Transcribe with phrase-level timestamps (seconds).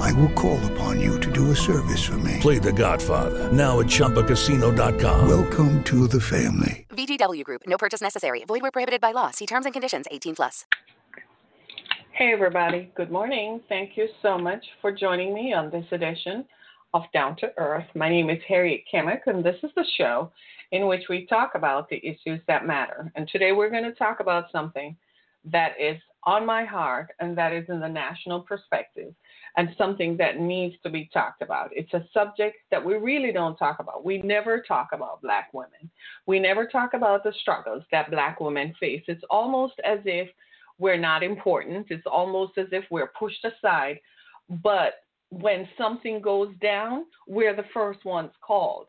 [0.00, 2.38] I will call upon you to do a service for me.
[2.40, 5.28] Play The Godfather now at ChumbaCasino.com.
[5.28, 6.86] Welcome to the family.
[6.90, 7.62] VGW Group.
[7.66, 8.44] No purchase necessary.
[8.44, 9.30] Void where prohibited by law.
[9.30, 10.06] See terms and conditions.
[10.10, 10.66] 18 plus.
[12.12, 12.92] Hey everybody.
[12.94, 13.60] Good morning.
[13.68, 16.44] Thank you so much for joining me on this edition
[16.94, 17.86] of Down to Earth.
[17.94, 20.30] My name is Harriet Kimmick, and this is the show
[20.72, 23.10] in which we talk about the issues that matter.
[23.14, 24.94] And today we're going to talk about something
[25.46, 29.14] that is on my heart and that is in the national perspective
[29.56, 31.70] and something that needs to be talked about.
[31.72, 34.04] It's a subject that we really don't talk about.
[34.04, 35.90] We never talk about black women.
[36.26, 39.02] We never talk about the struggles that black women face.
[39.08, 40.28] It's almost as if
[40.78, 41.86] we're not important.
[41.90, 44.00] It's almost as if we're pushed aside.
[44.62, 44.94] But
[45.30, 48.86] when something goes down, we're the first ones called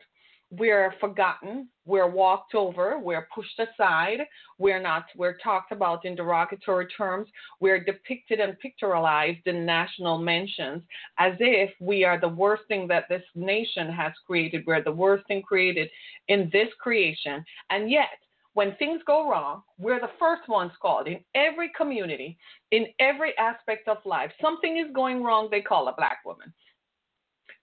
[0.58, 4.20] we're forgotten, we're walked over, we're pushed aside,
[4.58, 7.28] we're not, we're talked about in derogatory terms,
[7.60, 10.82] we're depicted and pictorialized in national mentions
[11.18, 15.26] as if we are the worst thing that this nation has created, we're the worst
[15.26, 15.88] thing created
[16.28, 17.44] in this creation.
[17.70, 18.18] And yet,
[18.54, 22.38] when things go wrong, we're the first ones called in every community,
[22.70, 24.30] in every aspect of life.
[24.40, 26.52] Something is going wrong, they call a black woman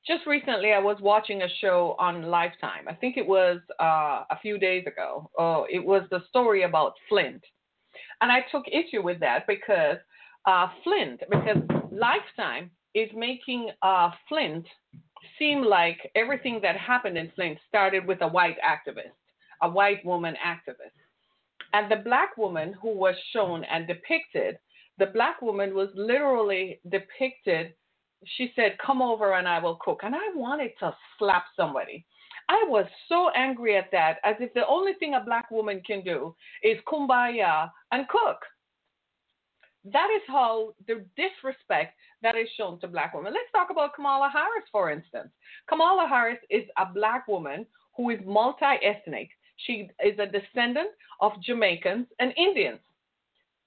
[0.08, 2.88] just recently I was watching a show on Lifetime.
[2.88, 5.30] I think it was uh, a few days ago.
[5.38, 7.44] Oh, it was the story about Flint,
[8.22, 9.98] and I took issue with that because
[10.46, 11.58] uh, Flint, because
[11.92, 14.66] Lifetime is making uh, Flint
[15.38, 19.14] seem like everything that happened in Flint started with a white activist,
[19.62, 20.98] a white woman activist,
[21.74, 24.58] and the black woman who was shown and depicted,
[24.98, 27.74] the black woman was literally depicted
[28.26, 30.02] she said, Come over and I will cook.
[30.04, 32.06] And I wanted to slap somebody.
[32.50, 36.04] I was so angry at that, as if the only thing a black woman can
[36.04, 38.38] do is kumbaya and cook.
[39.86, 43.34] That is how the disrespect that is shown to black women.
[43.34, 45.30] Let's talk about Kamala Harris, for instance.
[45.68, 47.66] Kamala Harris is a black woman
[47.96, 49.30] who is multi ethnic.
[49.66, 52.80] She is a descendant of Jamaicans and Indians.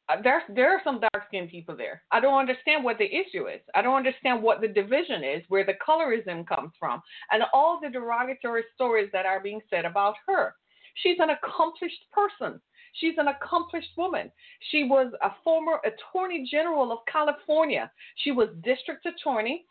[0.09, 2.03] Uh, there there are some dark skinned people there.
[2.11, 3.61] I don't understand what the issue is.
[3.75, 7.01] I don't understand what the division is, where the colorism comes from,
[7.31, 10.55] and all the derogatory stories that are being said about her.
[10.95, 12.61] She's an accomplished person.
[12.95, 14.31] She's an accomplished woman.
[14.71, 17.91] She was a former attorney general of California.
[18.17, 19.65] She was district attorney.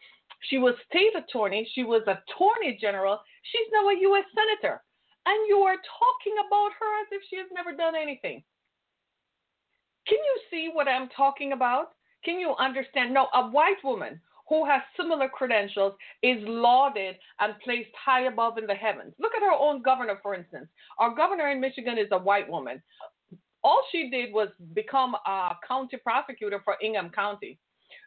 [0.50, 1.70] She was state attorney.
[1.74, 3.20] She was attorney general.
[3.44, 4.26] She's now a U.S.
[4.36, 4.84] senator.
[5.26, 8.44] And you are talking about her as if she has never done anything.
[10.08, 11.91] Can you see what I'm talking about?
[12.24, 13.14] Can you understand?
[13.14, 14.19] No, a white woman
[14.50, 19.14] who has similar credentials is lauded and placed high above in the heavens.
[19.19, 20.68] Look at her own governor, for instance.
[21.00, 22.81] Our governor in Michigan is a white woman.
[23.64, 27.59] All she did was become a county prosecutor for Ingham County.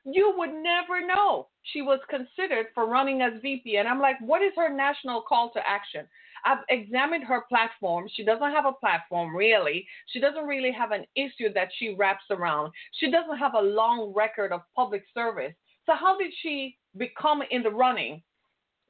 [0.05, 3.77] You would never know she was considered for running as VP.
[3.79, 6.07] And I'm like, what is her national call to action?
[6.47, 8.09] I've examined her platform.
[8.15, 9.87] She doesn't have a platform really.
[10.13, 12.73] She doesn't really have an issue that she wraps around.
[13.01, 15.53] She doesn't have a long record of public service.
[15.87, 18.23] So how did she become in the running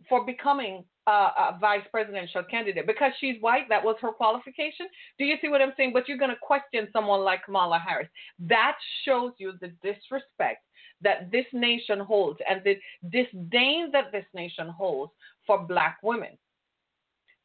[0.08, 2.86] for becoming a vice presidential candidate?
[2.86, 4.86] Because she's white, that was her qualification.
[5.18, 5.92] Do you see what I'm saying?
[5.94, 8.08] But you're going to question someone like Kamala Harris.
[8.40, 10.62] That shows you the disrespect
[11.02, 12.76] that this nation holds and the
[13.10, 15.12] disdain that this nation holds
[15.46, 16.36] for black women.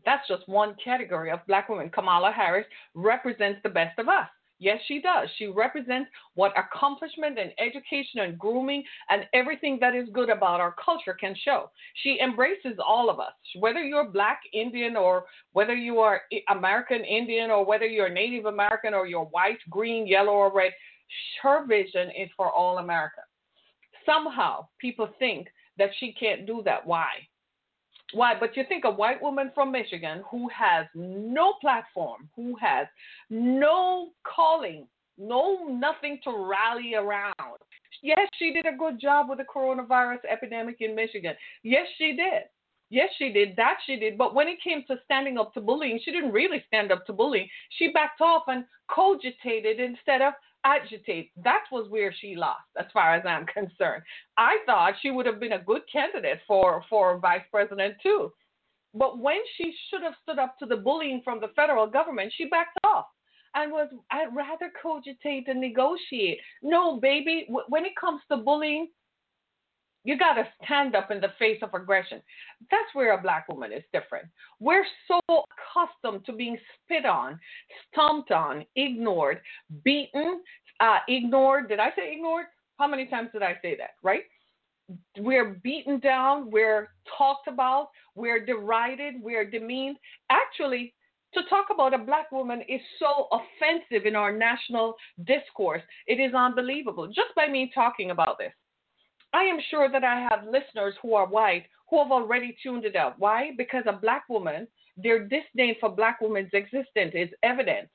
[0.05, 1.89] That's just one category of black women.
[1.89, 4.27] Kamala Harris represents the best of us.
[4.61, 5.27] Yes, she does.
[5.39, 10.75] She represents what accomplishment and education and grooming and everything that is good about our
[10.85, 11.71] culture can show.
[12.03, 17.49] She embraces all of us, whether you're black, Indian, or whether you are American Indian,
[17.49, 20.73] or whether you're Native American, or you're white, green, yellow, or red.
[21.41, 23.21] Her vision is for all America.
[24.05, 25.47] Somehow people think
[25.79, 26.85] that she can't do that.
[26.85, 27.07] Why?
[28.13, 28.33] Why?
[28.39, 32.87] But you think a white woman from Michigan who has no platform, who has
[33.29, 34.87] no calling,
[35.17, 37.35] no nothing to rally around.
[38.01, 41.35] Yes, she did a good job with the coronavirus epidemic in Michigan.
[41.63, 42.43] Yes, she did.
[42.91, 43.55] Yes, she did.
[43.55, 44.17] That she did.
[44.17, 47.13] But when it came to standing up to bullying, she didn't really stand up to
[47.13, 47.47] bullying.
[47.79, 50.33] She backed off and cogitated instead of
[50.65, 51.31] agitate.
[51.41, 54.03] That was where she lost, as far as I'm concerned.
[54.37, 58.31] I thought she would have been a good candidate for for vice president too.
[58.93, 62.45] But when she should have stood up to the bullying from the federal government, she
[62.45, 63.05] backed off
[63.55, 66.39] and was, I'd rather cogitate and negotiate.
[66.61, 68.89] No, baby, when it comes to bullying,
[70.03, 72.21] you got to stand up in the face of aggression.
[72.69, 74.25] That's where a black woman is different.
[74.59, 77.39] We're so accustomed to being spit on,
[77.91, 79.41] stomped on, ignored,
[79.83, 80.41] beaten,
[80.79, 81.69] uh, ignored.
[81.69, 82.45] Did I say ignored?
[82.77, 84.23] How many times did I say that, right?
[85.17, 89.97] We're beaten down, we're talked about, we're derided, we're demeaned.
[90.29, 90.93] Actually,
[91.33, 94.95] to talk about a black woman is so offensive in our national
[95.25, 95.81] discourse.
[96.07, 98.51] It is unbelievable just by me talking about this.
[99.33, 102.95] I am sure that I have listeners who are white who have already tuned it
[102.95, 103.19] out.
[103.19, 103.51] Why?
[103.57, 104.67] Because a black woman,
[104.97, 107.89] their disdain for black women's existence is evident.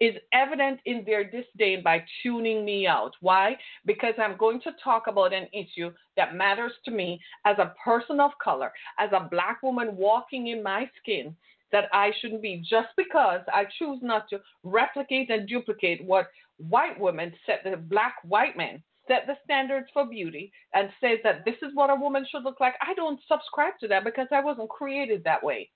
[0.00, 3.12] Is evident in their disdain by tuning me out.
[3.20, 3.56] Why?
[3.84, 8.20] Because I'm going to talk about an issue that matters to me as a person
[8.20, 11.34] of color, as a black woman walking in my skin,
[11.72, 16.28] that I shouldn't be just because I choose not to replicate and duplicate what
[16.58, 21.44] white women set the black white men set the standards for beauty and says that
[21.44, 22.74] this is what a woman should look like.
[22.80, 25.70] I don't subscribe to that because I wasn't created that way.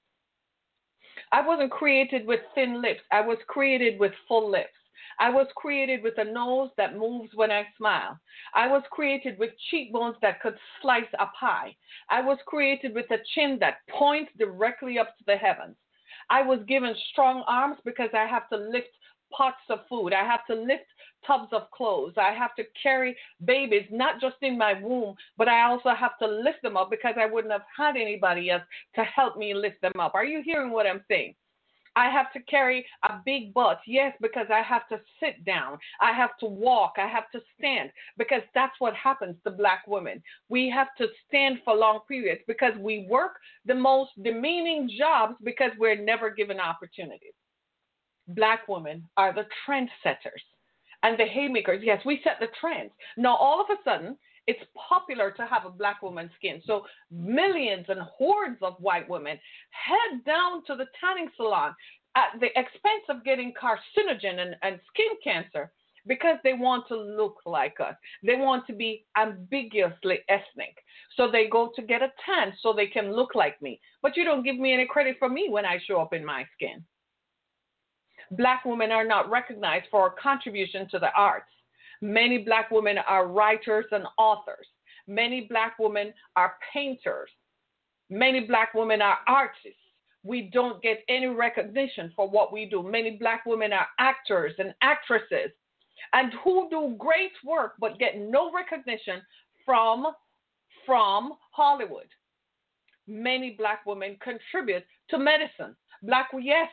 [1.32, 3.00] I wasn't created with thin lips.
[3.10, 4.70] I was created with full lips.
[5.18, 8.18] I was created with a nose that moves when I smile.
[8.54, 11.76] I was created with cheekbones that could slice a pie.
[12.08, 15.76] I was created with a chin that points directly up to the heavens.
[16.30, 18.88] I was given strong arms because I have to lift
[19.36, 20.12] pots of food.
[20.12, 20.84] I have to lift
[21.26, 22.14] tubs of clothes.
[22.16, 26.26] I have to carry babies, not just in my womb, but I also have to
[26.26, 28.62] lift them up because I wouldn't have had anybody else
[28.96, 30.14] to help me lift them up.
[30.14, 31.34] Are you hearing what I'm saying?
[31.94, 33.80] I have to carry a big butt.
[33.86, 35.78] Yes, because I have to sit down.
[36.00, 36.94] I have to walk.
[36.96, 40.22] I have to stand because that's what happens to black women.
[40.48, 43.32] We have to stand for long periods because we work
[43.66, 47.34] the most demeaning jobs because we're never given opportunities.
[48.28, 50.42] Black women are the trendsetters
[51.02, 51.82] and the haymakers.
[51.84, 52.92] Yes, we set the trends.
[53.16, 54.16] Now, all of a sudden,
[54.46, 56.60] it's popular to have a black woman's skin.
[56.66, 59.38] So millions and hordes of white women
[59.70, 61.74] head down to the tanning salon
[62.16, 65.72] at the expense of getting carcinogen and, and skin cancer
[66.06, 67.94] because they want to look like us.
[68.24, 70.76] They want to be ambiguously ethnic.
[71.16, 73.80] So they go to get a tan so they can look like me.
[74.02, 76.44] But you don't give me any credit for me when I show up in my
[76.54, 76.84] skin
[78.32, 81.50] black women are not recognized for contribution to the arts.
[82.00, 84.66] Many black women are writers and authors.
[85.06, 87.30] Many black women are painters.
[88.10, 89.78] Many black women are artists.
[90.24, 92.82] We don't get any recognition for what we do.
[92.82, 95.50] Many black women are actors and actresses
[96.12, 99.20] and who do great work but get no recognition
[99.64, 100.06] from
[100.86, 102.08] from Hollywood.
[103.06, 105.76] Many black women contribute to medicine.
[106.02, 106.68] Black yes,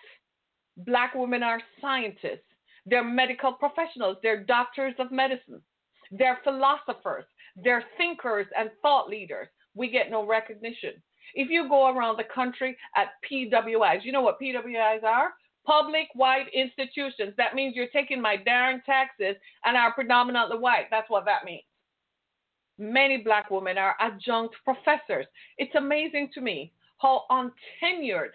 [0.85, 2.45] Black women are scientists,
[2.85, 5.61] they're medical professionals, they're doctors of medicine,
[6.11, 7.25] they're philosophers,
[7.63, 9.47] they're thinkers and thought leaders.
[9.75, 10.93] We get no recognition.
[11.35, 15.33] If you go around the country at PWIs, you know what PWIs are?
[15.65, 17.33] Public white institutions.
[17.37, 19.35] That means you're taking my darn taxes
[19.65, 20.87] and are predominantly white.
[20.89, 21.63] That's what that means.
[22.77, 25.25] Many black women are adjunct professors.
[25.57, 28.31] It's amazing to me how untenured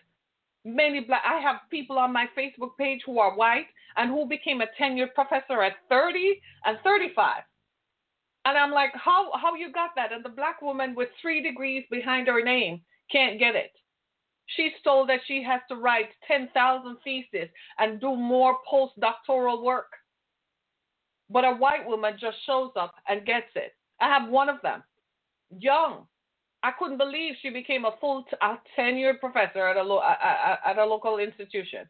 [0.64, 3.66] many black I have people on my Facebook page who are white
[3.96, 7.42] and who became a tenured professor at 30 and 35.
[8.46, 10.12] And I'm like, how how you got that?
[10.12, 13.72] And the black woman with three degrees behind her name can't get it.
[14.46, 19.90] She's told that she has to write 10,000 theses and do more postdoctoral work.
[21.30, 23.72] But a white woman just shows up and gets it.
[24.00, 24.82] I have one of them,
[25.58, 26.06] young,
[26.64, 30.84] I couldn't believe she became a full a tenured professor at a, lo- at a
[30.84, 31.86] local institution.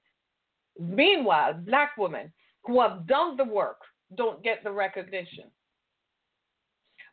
[0.80, 2.32] Meanwhile, black women
[2.64, 3.78] who have done the work
[4.16, 5.44] don't get the recognition.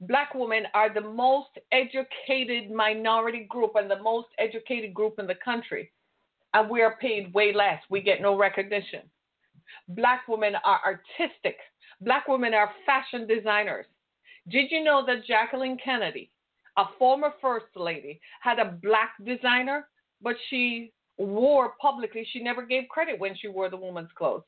[0.01, 5.36] Black women are the most educated minority group and the most educated group in the
[5.36, 5.91] country,
[6.56, 7.80] and we are paid way less.
[7.91, 9.01] We get no recognition.
[9.89, 11.58] Black women are artistic.
[12.01, 13.86] Black women are fashion designers.
[14.50, 16.32] Did you know that Jacqueline Kennedy,
[16.78, 19.88] a former first lady, had a black designer,
[20.22, 24.44] but she wore publicly, she never gave credit when she wore the woman's clothes.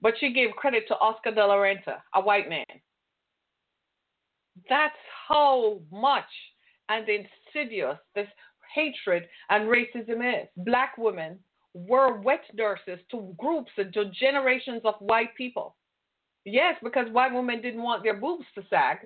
[0.00, 2.64] But she gave credit to Oscar de la Renta, a white man.
[4.68, 4.94] That's
[5.28, 6.24] how much
[6.88, 8.28] and insidious this
[8.74, 10.48] hatred and racism is.
[10.56, 11.38] Black women
[11.74, 15.76] were wet nurses to groups and to generations of white people.
[16.44, 18.98] Yes, because white women didn't want their boobs to sag.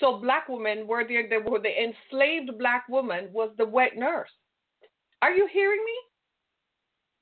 [0.00, 1.28] So black women were there.
[1.28, 4.30] They were the enslaved black woman was the wet nurse.
[5.22, 5.92] Are you hearing me?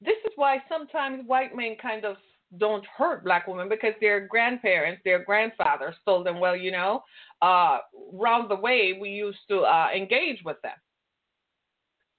[0.00, 2.16] This is why sometimes white men kind of
[2.58, 7.02] don't hurt black women because their grandparents, their grandfathers told them, well, you know,
[7.40, 7.78] uh,
[8.12, 10.72] round the way we used to uh, engage with them.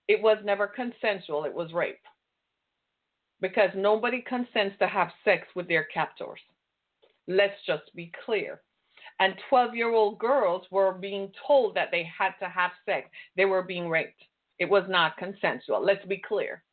[0.07, 1.99] It was never consensual, it was rape.
[3.41, 6.39] Because nobody consents to have sex with their captors.
[7.27, 8.61] Let's just be clear.
[9.19, 13.45] And 12 year old girls were being told that they had to have sex, they
[13.45, 14.21] were being raped.
[14.59, 15.83] It was not consensual.
[15.83, 16.63] Let's be clear.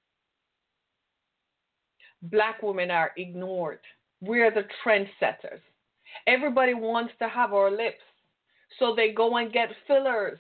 [2.23, 3.81] Black women are ignored.
[4.21, 5.61] We're the trendsetters.
[6.27, 8.03] Everybody wants to have our lips,
[8.79, 10.39] so they go and get fillers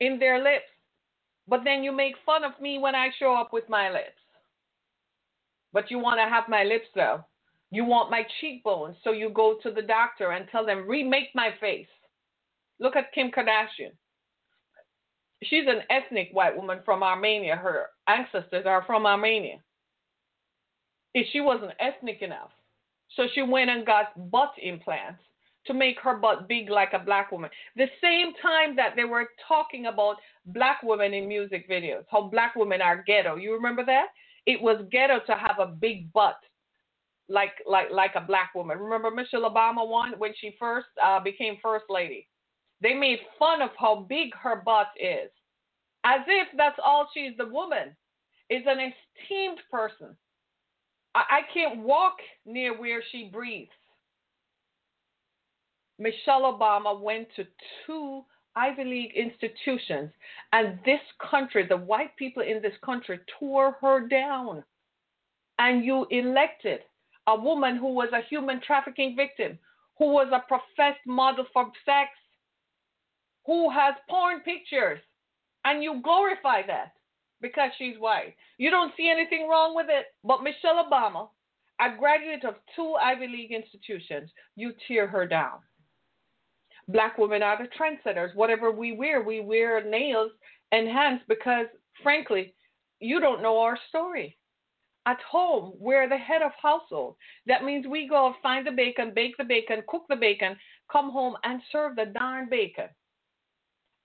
[0.00, 0.64] in their lips.
[1.48, 4.18] But then you make fun of me when I show up with my lips.
[5.72, 7.24] But you want to have my lips though.
[7.76, 11.50] You want my cheekbones, so you go to the doctor and tell them, remake my
[11.60, 11.86] face.
[12.80, 13.92] Look at Kim Kardashian.
[15.44, 17.54] She's an ethnic white woman from Armenia.
[17.54, 19.58] Her ancestors are from Armenia.
[21.12, 22.48] If she wasn't ethnic enough,
[23.14, 25.20] so she went and got butt implants
[25.66, 27.50] to make her butt big like a black woman.
[27.76, 30.16] The same time that they were talking about
[30.46, 33.36] black women in music videos, how black women are ghetto.
[33.36, 34.06] You remember that?
[34.46, 36.38] It was ghetto to have a big butt
[37.28, 38.78] like like like a black woman.
[38.78, 42.28] Remember Michelle Obama one when she first uh, became first lady.
[42.80, 45.30] They made fun of how big her butt is,
[46.04, 47.96] as if that's all she's the woman.
[48.48, 50.16] Is an esteemed person.
[51.14, 53.72] I, I can't walk near where she breathes.
[55.98, 57.44] Michelle Obama went to
[57.86, 58.22] two
[58.54, 60.10] Ivy League institutions,
[60.52, 64.62] and this country, the white people in this country, tore her down.
[65.58, 66.80] And you elected
[67.26, 69.58] a woman who was a human trafficking victim,
[69.98, 72.10] who was a professed model for sex,
[73.46, 75.00] who has porn pictures,
[75.64, 76.92] and you glorify that
[77.40, 78.34] because she's white.
[78.58, 80.06] You don't see anything wrong with it.
[80.24, 81.28] But Michelle Obama,
[81.80, 85.58] a graduate of two Ivy League institutions, you tear her down.
[86.88, 88.34] Black women are the trendsetters.
[88.34, 90.30] Whatever we wear, we wear nails
[90.72, 91.66] and hands because,
[92.02, 92.54] frankly,
[93.00, 94.36] you don't know our story.
[95.06, 97.14] At home, we're the head of household.
[97.46, 100.56] That means we go find the bacon, bake the bacon, cook the bacon,
[100.90, 102.88] come home and serve the darn bacon.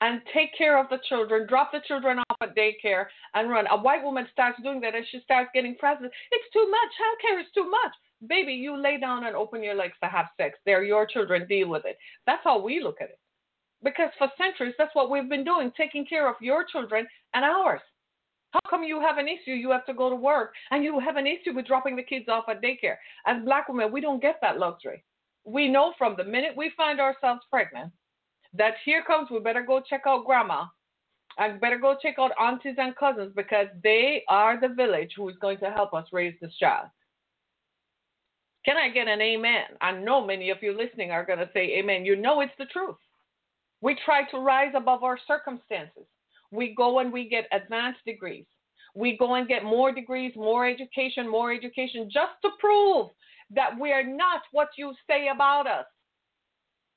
[0.01, 3.65] And take care of the children, drop the children off at daycare, and run.
[3.69, 6.11] A white woman starts doing that and she starts getting frazzled.
[6.31, 6.89] It's too much.
[6.99, 7.91] Childcare is too much.
[8.27, 10.57] Baby, you lay down and open your legs to have sex.
[10.65, 11.47] They're your children.
[11.47, 11.97] Deal with it.
[12.27, 13.19] That's how we look at it.
[13.83, 17.81] Because for centuries, that's what we've been doing, taking care of your children and ours.
[18.51, 19.51] How come you have an issue?
[19.51, 22.27] You have to go to work and you have an issue with dropping the kids
[22.27, 22.97] off at daycare.
[23.25, 25.03] As black women, we don't get that luxury.
[25.45, 27.91] We know from the minute we find ourselves pregnant
[28.53, 30.65] that here comes, we better go check out grandma
[31.37, 35.37] and better go check out aunties and cousins because they are the village who is
[35.41, 36.87] going to help us raise this child.
[38.65, 39.63] Can I get an amen?
[39.79, 42.05] I know many of you listening are going to say amen.
[42.05, 42.97] You know it's the truth.
[43.81, 46.05] We try to rise above our circumstances.
[46.51, 48.45] We go and we get advanced degrees.
[48.93, 53.07] We go and get more degrees, more education, more education, just to prove
[53.51, 55.85] that we're not what you say about us.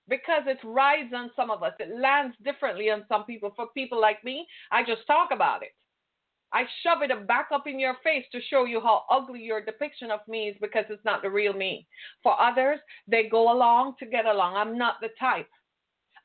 [0.09, 3.53] Because it rides on some of us, it lands differently on some people.
[3.57, 5.71] For people like me, I just talk about it.
[6.53, 10.11] I shove it back up in your face to show you how ugly your depiction
[10.13, 11.87] of me is because it's not the real me.
[12.23, 14.55] For others, they go along to get along.
[14.55, 15.49] I'm not the type.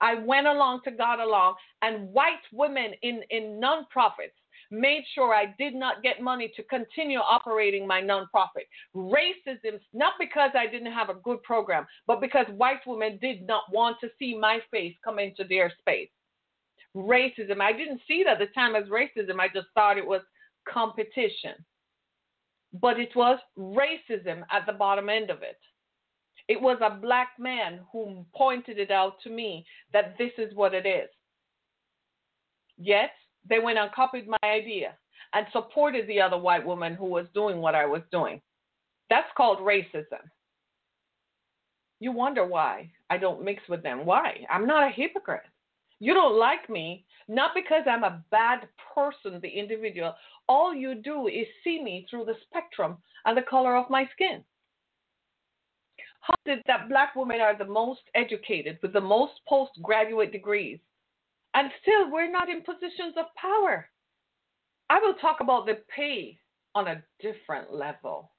[0.01, 4.35] I went along to God along, and white women in, in nonprofits
[4.71, 8.67] made sure I did not get money to continue operating my nonprofit.
[8.95, 13.63] Racism, not because I didn't have a good program, but because white women did not
[13.71, 16.09] want to see my face come into their space.
[16.95, 20.21] Racism, I didn't see it at the time as racism, I just thought it was
[20.67, 21.53] competition.
[22.73, 25.57] But it was racism at the bottom end of it.
[26.49, 30.73] It was a black man who pointed it out to me that this is what
[30.73, 31.07] it is.
[32.77, 33.11] Yet,
[33.47, 34.95] they went and copied my idea
[35.33, 38.41] and supported the other white woman who was doing what I was doing.
[39.11, 40.25] That's called racism.
[41.99, 44.03] You wonder why I don't mix with them.
[44.03, 44.43] Why?
[44.49, 45.43] I'm not a hypocrite.
[45.99, 50.15] You don't like me, not because I'm a bad person, the individual.
[50.47, 54.43] All you do is see me through the spectrum and the color of my skin.
[56.21, 60.79] How that black women are the most educated with the most postgraduate degrees,
[61.53, 63.89] and still we're not in positions of power?
[64.89, 66.39] I will talk about the pay
[66.75, 68.31] on a different level.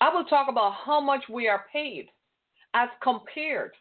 [0.00, 2.08] I will talk about how much we are paid
[2.74, 3.72] as compared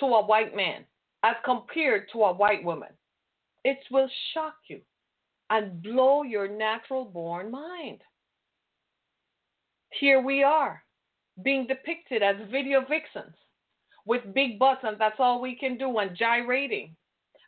[0.00, 0.84] to a white man,
[1.22, 2.90] as compared to a white woman.
[3.64, 4.82] It will shock you.
[5.50, 8.02] and blow your natural born mind.
[10.00, 10.83] Here we are,
[11.42, 13.34] being depicted as video vixens
[14.06, 16.94] with big butts, and that's all we can do, and gyrating.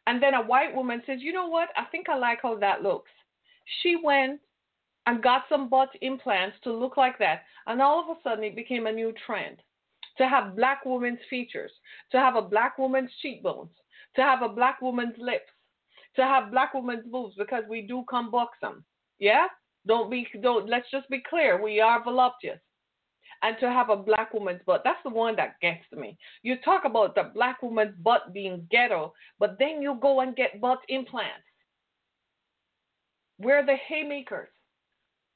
[0.07, 1.69] And then a white woman says, You know what?
[1.76, 3.11] I think I like how that looks.
[3.83, 4.40] She went
[5.07, 8.57] and got some butt implants to look like that, and all of a sudden it
[8.57, 9.59] became a new trend
[10.19, 11.71] to have black woman's features,
[12.11, 13.71] to have a black woman's cheekbones,
[14.16, 15.50] to have a black woman's lips,
[16.16, 18.85] to have black women's boobs because we do come buxom.
[19.19, 19.47] Yeah?
[19.87, 21.62] Don't be don't let's just be clear.
[21.62, 22.59] We are voluptuous.
[23.43, 26.16] And to have a black woman's butt, that's the one that gets me.
[26.43, 30.61] You talk about the black woman's butt being ghetto, but then you go and get
[30.61, 31.45] butt implants.
[33.38, 34.49] We're the haymakers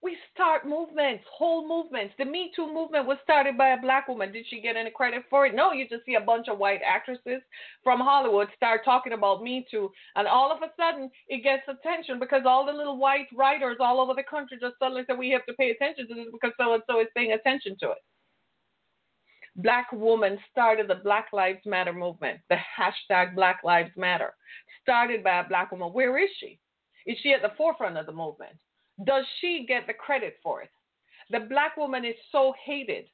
[0.03, 2.15] we start movements, whole movements.
[2.17, 4.33] The Me Too movement was started by a black woman.
[4.33, 5.55] Did she get any credit for it?
[5.55, 7.43] No, you just see a bunch of white actresses
[7.85, 12.19] from Hollywood start talking about Me Too, and all of a sudden it gets attention
[12.19, 15.45] because all the little white writers all over the country just suddenly say we have
[15.47, 17.99] to pay attention to this because so and so is paying attention to it.
[19.57, 24.33] Black woman started the Black Lives Matter movement, the hashtag Black Lives Matter,
[24.81, 25.89] started by a black woman.
[25.89, 26.59] Where is she?
[27.05, 28.57] Is she at the forefront of the movement?
[29.05, 30.71] Does she get the credit for it?
[31.31, 33.07] The black woman is so hated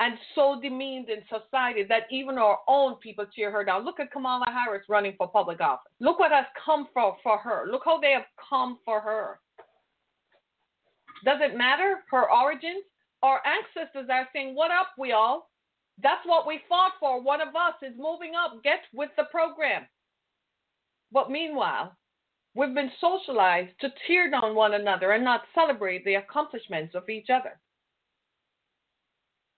[0.00, 3.84] and so demeaned in society that even our own people tear her down.
[3.84, 5.92] Look at Kamala Harris running for public office.
[6.00, 7.66] Look what has come for, for her.
[7.70, 9.38] Look how they have come for her.
[11.24, 12.84] Does it matter her origins?
[13.22, 15.50] Our ancestors are saying, What up, we all?
[16.02, 17.22] That's what we fought for.
[17.22, 18.62] One of us is moving up.
[18.64, 19.86] Get with the program.
[21.12, 21.96] But meanwhile,
[22.54, 27.28] We've been socialized to tear down one another and not celebrate the accomplishments of each
[27.30, 27.58] other.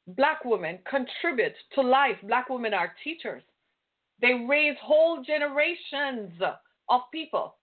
[0.07, 2.17] Black women contribute to life.
[2.23, 3.43] Black women are teachers.
[4.21, 6.41] They raise whole generations
[6.89, 7.57] of people.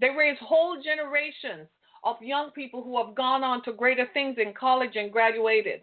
[0.00, 1.68] They raise whole generations
[2.04, 5.82] of young people who have gone on to greater things in college and graduated.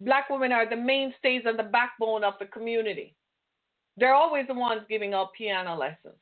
[0.00, 3.14] Black women are the mainstays and the backbone of the community.
[3.96, 6.18] They're always the ones giving out piano lessons.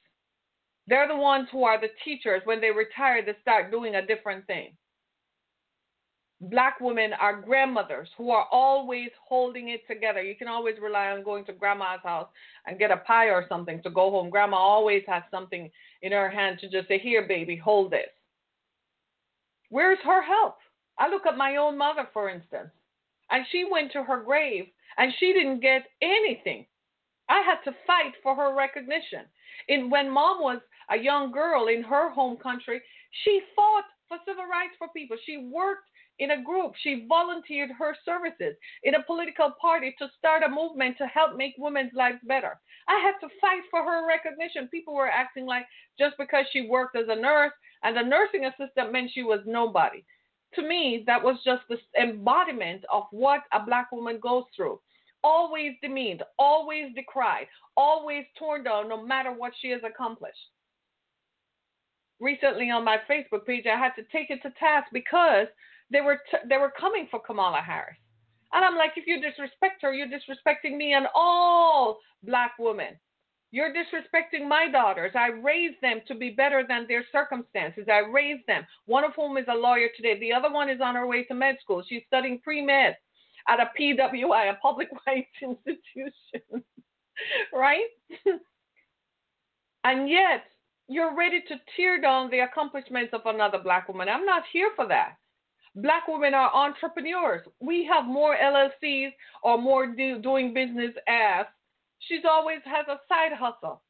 [0.89, 2.41] They're the ones who are the teachers.
[2.45, 4.73] When they retire, they start doing a different thing.
[6.41, 10.23] Black women are grandmothers who are always holding it together.
[10.23, 12.29] You can always rely on going to grandma's house
[12.67, 14.31] and get a pie or something to go home.
[14.31, 15.71] Grandma always has something
[16.03, 18.09] in her hand to just say, Here, baby, hold this.
[19.69, 20.57] Where's her help?
[20.99, 22.71] I look at my own mother, for instance,
[23.31, 26.67] and she went to her grave and she didn't get anything.
[27.29, 29.27] I had to fight for her recognition.
[29.69, 32.81] And when mom was a young girl in her home country,
[33.25, 35.17] she fought for civil rights for people.
[35.25, 36.73] She worked in a group.
[36.83, 41.55] She volunteered her services in a political party to start a movement to help make
[41.59, 42.59] women's lives better.
[42.89, 44.69] I had to fight for her recognition.
[44.69, 45.67] People were acting like
[45.99, 50.05] just because she worked as a nurse and a nursing assistant meant she was nobody.
[50.55, 54.81] To me, that was just the embodiment of what a black woman goes through.
[55.23, 57.47] Always demeaned, always decried,
[57.77, 60.39] always torn down, no matter what she has accomplished
[62.21, 65.47] recently on my Facebook page, I had to take it to task because
[65.91, 67.97] they were t- they were coming for Kamala Harris,
[68.53, 72.99] and I'm like, if you disrespect her, you're disrespecting me and all black women.
[73.51, 75.13] You're disrespecting my daughters.
[75.15, 77.87] I raised them to be better than their circumstances.
[77.91, 78.67] I raised them.
[78.85, 80.19] One of whom is a lawyer today.
[80.21, 81.83] The other one is on her way to med school.
[81.89, 82.97] She's studying pre med
[83.49, 86.63] at a PWI, a public rights institution.
[87.53, 87.89] right?
[89.85, 90.45] and yet,
[90.89, 94.09] you're ready to tear down the accomplishments of another black woman.
[94.09, 95.17] I'm not here for that.
[95.77, 97.47] Black women are entrepreneurs.
[97.61, 99.11] We have more LLCs
[99.43, 101.47] or more do, doing business as.
[102.01, 103.83] She's always has a side hustle.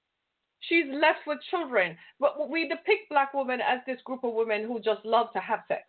[0.60, 1.96] She's left with children.
[2.18, 5.60] But we depict black women as this group of women who just love to have
[5.68, 5.82] sex.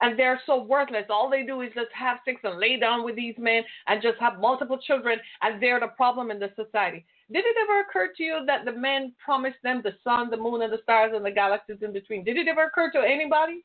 [0.00, 1.06] And they're so worthless.
[1.10, 4.18] All they do is just have sex and lay down with these men and just
[4.18, 7.04] have multiple children, and they're the problem in the society.
[7.32, 10.62] Did it ever occur to you that the men promised them the sun, the moon,
[10.62, 12.24] and the stars and the galaxies in between?
[12.24, 13.64] Did it ever occur to anybody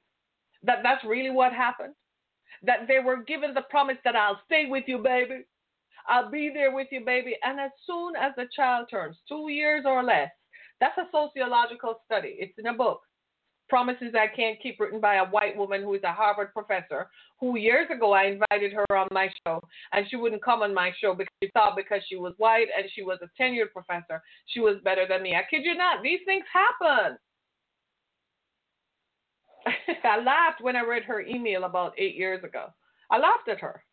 [0.64, 1.94] that that's really what happened?
[2.64, 5.46] That they were given the promise that I'll stay with you, baby.
[6.08, 7.38] I'll be there with you, baby.
[7.44, 10.32] And as soon as the child turns two years or less,
[10.80, 12.38] that's a sociological study.
[12.40, 13.02] It's in a book.
[13.72, 17.08] Promises I Can't Keep, written by a white woman who is a Harvard professor,
[17.40, 19.62] who years ago I invited her on my show,
[19.94, 22.90] and she wouldn't come on my show because she thought because she was white and
[22.94, 25.36] she was a tenured professor, she was better than me.
[25.36, 27.18] I kid you not, these things happen.
[30.04, 32.74] I laughed when I read her email about eight years ago.
[33.10, 33.86] I laughed at her.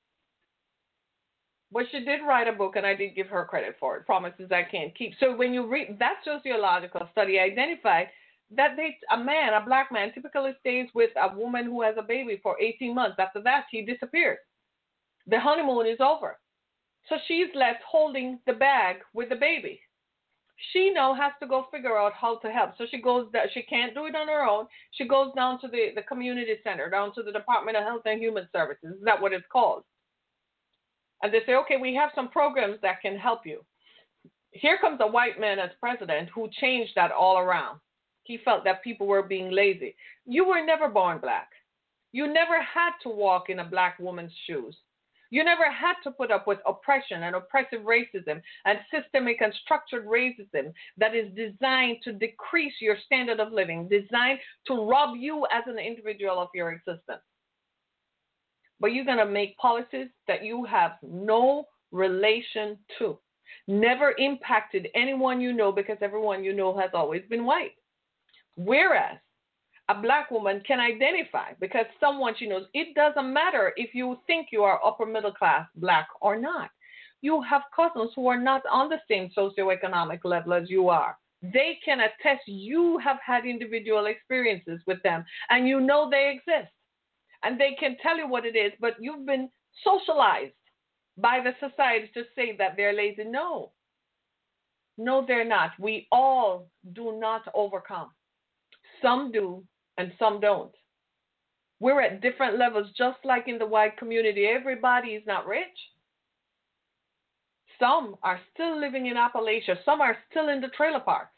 [1.70, 4.50] But she did write a book, and I did give her credit for it Promises
[4.50, 5.12] I Can't Keep.
[5.20, 8.08] So when you read that sociological study, identified
[8.56, 12.02] that they a man, a black man, typically stays with a woman who has a
[12.02, 13.16] baby for 18 months.
[13.18, 14.38] After that, he disappears.
[15.26, 16.38] The honeymoon is over.
[17.08, 19.80] So she's left holding the bag with the baby.
[20.72, 22.72] She now has to go figure out how to help.
[22.76, 24.66] So she goes that she can't do it on her own.
[24.92, 28.20] She goes down to the, the community center, down to the Department of Health and
[28.20, 28.96] Human Services.
[28.96, 29.84] Is that what it's called?
[31.22, 33.64] And they say, okay, we have some programs that can help you.
[34.50, 37.78] Here comes a white man as president who changed that all around.
[38.28, 39.96] He felt that people were being lazy.
[40.26, 41.48] You were never born black.
[42.12, 44.76] You never had to walk in a black woman's shoes.
[45.30, 50.06] You never had to put up with oppression and oppressive racism and systemic and structured
[50.06, 55.64] racism that is designed to decrease your standard of living, designed to rob you as
[55.66, 57.22] an individual of your existence.
[58.78, 63.18] But you're going to make policies that you have no relation to,
[63.66, 67.72] never impacted anyone you know because everyone you know has always been white.
[68.58, 69.18] Whereas
[69.88, 72.66] a black woman can identify because someone she knows.
[72.74, 76.70] It doesn't matter if you think you are upper middle class black or not.
[77.22, 81.16] You have cousins who are not on the same socioeconomic level as you are.
[81.40, 86.72] They can attest you have had individual experiences with them and you know they exist.
[87.44, 89.48] And they can tell you what it is, but you've been
[89.84, 90.52] socialized
[91.16, 93.22] by the society to say that they're lazy.
[93.24, 93.70] No.
[94.98, 95.70] No, they're not.
[95.78, 98.10] We all do not overcome.
[99.02, 99.64] Some do,
[99.96, 100.72] and some don't.
[101.80, 104.46] We're at different levels, just like in the white community.
[104.46, 105.66] Everybody is not rich.
[107.78, 111.34] Some are still living in Appalachia, some are still in the trailer parks,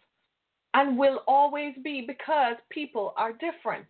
[0.72, 3.86] and will always be because people are different.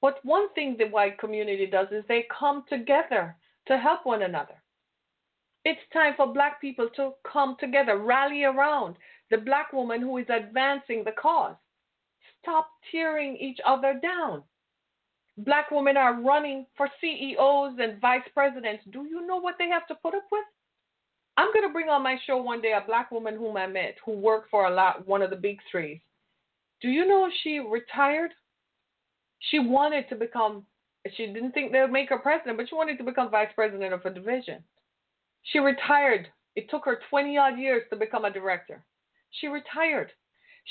[0.00, 3.36] But one thing the white community does is they come together
[3.68, 4.62] to help one another.
[5.66, 8.96] It's time for black people to come together, rally around
[9.30, 11.56] the black woman who is advancing the cause
[12.46, 14.42] stop tearing each other down.
[15.38, 18.84] Black women are running for CEOs and vice presidents.
[18.92, 20.44] Do you know what they have to put up with?
[21.36, 23.96] I'm going to bring on my show one day a black woman whom I met
[24.04, 26.00] who worked for a lot, one of the big threes.
[26.80, 28.30] Do you know she retired?
[29.50, 30.64] She wanted to become,
[31.16, 33.92] she didn't think they would make her president, but she wanted to become vice president
[33.92, 34.62] of a division.
[35.42, 36.28] She retired.
[36.54, 38.82] It took her 20 odd years to become a director.
[39.40, 40.10] She retired.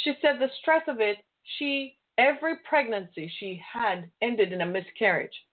[0.04, 1.18] She said the stress of it
[1.58, 5.46] she every pregnancy she had ended in a miscarriage.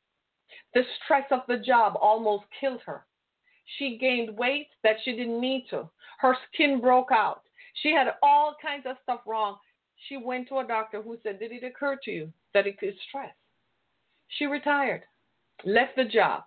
[0.74, 3.04] The stress of the job almost killed her.
[3.78, 5.88] She gained weight that she didn't need to.
[6.18, 7.42] Her skin broke out.
[7.82, 9.56] She had all kinds of stuff wrong.
[10.08, 12.94] She went to a doctor who said, Did it occur to you that it is
[13.08, 13.34] stress?
[14.28, 15.02] She retired,
[15.64, 16.44] left the job.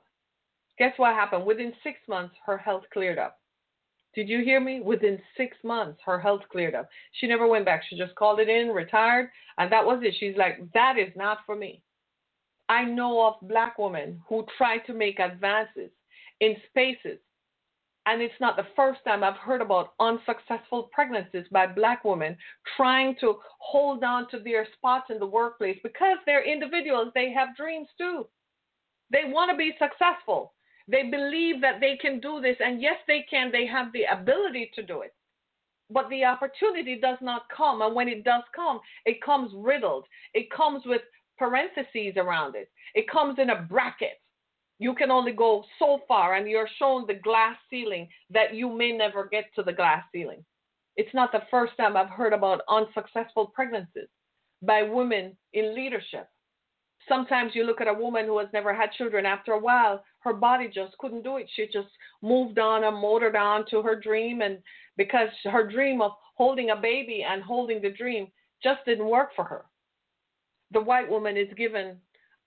[0.77, 1.45] Guess what happened?
[1.45, 3.39] Within six months, her health cleared up.
[4.15, 4.79] Did you hear me?
[4.79, 6.87] Within six months, her health cleared up.
[7.19, 7.83] She never went back.
[7.87, 10.15] She just called it in, retired, and that was it.
[10.19, 11.81] She's like, that is not for me.
[12.69, 15.91] I know of black women who try to make advances
[16.39, 17.19] in spaces,
[18.05, 22.37] and it's not the first time I've heard about unsuccessful pregnancies by black women
[22.77, 27.11] trying to hold on to their spots in the workplace because they're individuals.
[27.13, 28.27] They have dreams too.
[29.11, 30.53] They want to be successful.
[30.87, 33.51] They believe that they can do this, and yes, they can.
[33.51, 35.13] They have the ability to do it.
[35.89, 40.05] But the opportunity does not come, and when it does come, it comes riddled.
[40.33, 41.01] It comes with
[41.37, 44.19] parentheses around it, it comes in a bracket.
[44.77, 48.91] You can only go so far, and you're shown the glass ceiling that you may
[48.91, 50.43] never get to the glass ceiling.
[50.97, 54.09] It's not the first time I've heard about unsuccessful pregnancies
[54.61, 56.27] by women in leadership.
[57.07, 60.33] Sometimes you look at a woman who has never had children, after a while, her
[60.33, 61.47] body just couldn't do it.
[61.55, 61.89] She just
[62.21, 64.41] moved on and motored on to her dream.
[64.41, 64.57] And
[64.97, 68.27] because her dream of holding a baby and holding the dream
[68.63, 69.65] just didn't work for her.
[70.71, 71.97] The white woman is given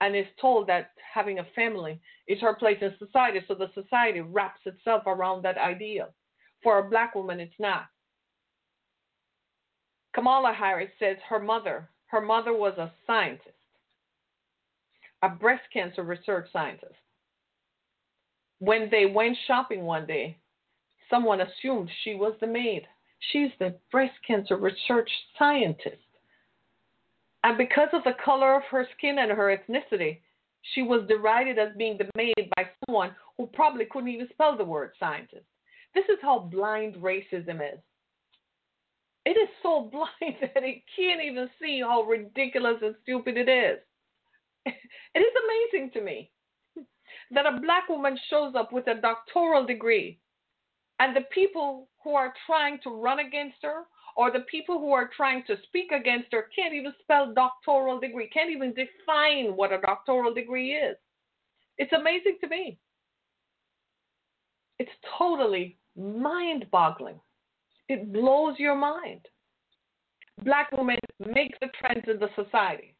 [0.00, 3.40] and is told that having a family is her place in society.
[3.46, 6.08] So the society wraps itself around that ideal.
[6.62, 7.86] For a black woman, it's not.
[10.14, 13.54] Kamala Harris says her mother, her mother was a scientist,
[15.22, 16.94] a breast cancer research scientist
[18.58, 20.36] when they went shopping one day,
[21.10, 22.86] someone assumed she was the maid.
[23.32, 25.96] She's the breast cancer research scientist.
[27.44, 30.18] And because of the color of her skin and her ethnicity,
[30.74, 34.64] she was derided as being the maid by someone who probably couldn't even spell the
[34.64, 35.44] word scientist.
[35.94, 37.78] This is how blind racism is.
[39.24, 43.78] It is so blind that it can't even see how ridiculous and stupid it is.
[45.14, 46.30] It is amazing to me
[47.30, 50.18] that a black woman shows up with a doctoral degree
[51.00, 53.82] and the people who are trying to run against her
[54.16, 58.28] or the people who are trying to speak against her can't even spell doctoral degree,
[58.28, 60.96] can't even define what a doctoral degree is.
[61.78, 62.78] It's amazing to me.
[64.78, 67.20] It's totally mind boggling.
[67.88, 69.20] It blows your mind.
[70.44, 70.98] Black women
[71.34, 72.94] make the trends in the society.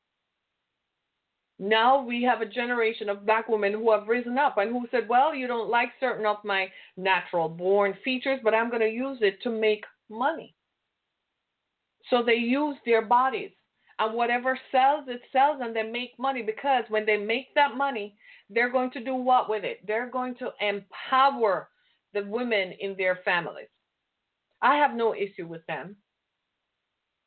[1.59, 5.09] Now we have a generation of black women who have risen up and who said,
[5.09, 9.19] Well, you don't like certain of my natural born features, but I'm going to use
[9.23, 10.55] it to make money.
[12.11, 13.51] So they use their bodies.
[13.99, 18.15] And whatever sells, it sells, and they make money because when they make that money,
[18.49, 19.85] they're going to do what with it?
[19.87, 21.69] They're going to empower
[22.15, 23.67] the women in their families.
[24.63, 25.97] I have no issue with them.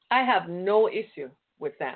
[0.10, 1.96] I have no issue with them.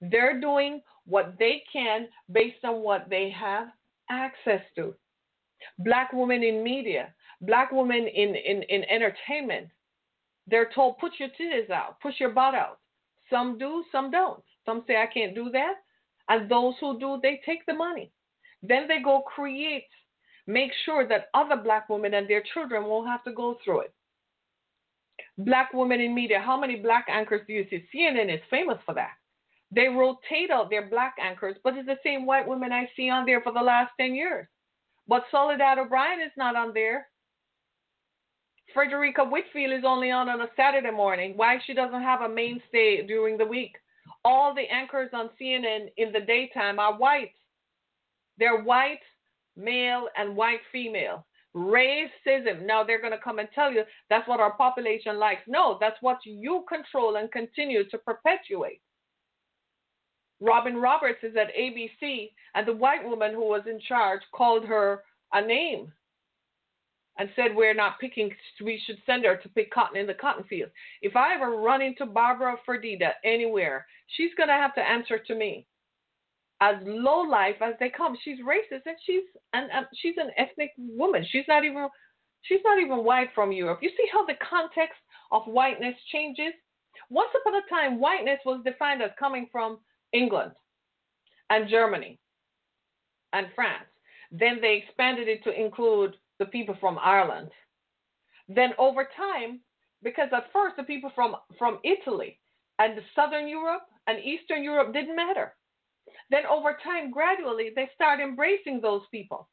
[0.00, 3.68] They're doing what they can based on what they have
[4.10, 4.94] access to.
[5.78, 9.68] Black women in media, black women in, in, in entertainment,
[10.46, 12.78] they're told, put your titties out, push your butt out.
[13.30, 14.42] Some do, some don't.
[14.66, 15.74] Some say, I can't do that.
[16.28, 18.10] And those who do, they take the money.
[18.62, 19.88] Then they go create,
[20.46, 23.94] make sure that other black women and their children won't have to go through it.
[25.38, 27.84] Black women in media, how many black anchors do you see?
[27.94, 29.12] CNN is famous for that.
[29.74, 33.26] They rotate out their black anchors, but it's the same white women I see on
[33.26, 34.46] there for the last 10 years.
[35.08, 37.08] But Soledad O'Brien is not on there.
[38.74, 41.34] Fredricka Whitfield is only on on a Saturday morning.
[41.36, 43.72] Why she doesn't have a mainstay during the week?
[44.24, 47.32] All the anchors on CNN in the daytime are white.
[48.38, 49.00] They're white
[49.56, 51.26] male and white female.
[51.54, 52.66] Racism.
[52.66, 55.42] Now they're going to come and tell you that's what our population likes.
[55.46, 58.80] No, that's what you control and continue to perpetuate.
[60.40, 65.02] Robin Roberts is at ABC, and the white woman who was in charge called her
[65.32, 65.92] a name
[67.18, 68.30] and said, We're not picking,
[68.62, 70.70] we should send her to pick cotton in the cotton field.
[71.02, 75.34] If I ever run into Barbara Ferdinand anywhere, she's going to have to answer to
[75.34, 75.66] me.
[76.60, 80.30] As low life as they come, she's racist and she's and, and um, she's an
[80.38, 81.26] ethnic woman.
[81.30, 81.88] She's not even
[82.42, 83.80] she's not even white from Europe.
[83.82, 84.98] You see how the context
[85.32, 86.54] of whiteness changes?
[87.10, 89.78] Once upon a time, whiteness was defined as coming from
[90.14, 90.52] England
[91.50, 92.18] and Germany
[93.32, 93.84] and France.
[94.30, 97.50] Then they expanded it to include the people from Ireland.
[98.48, 99.60] Then over time,
[100.02, 102.38] because at first the people from, from Italy
[102.78, 105.54] and Southern Europe and Eastern Europe didn't matter.
[106.30, 109.48] Then over time, gradually, they start embracing those people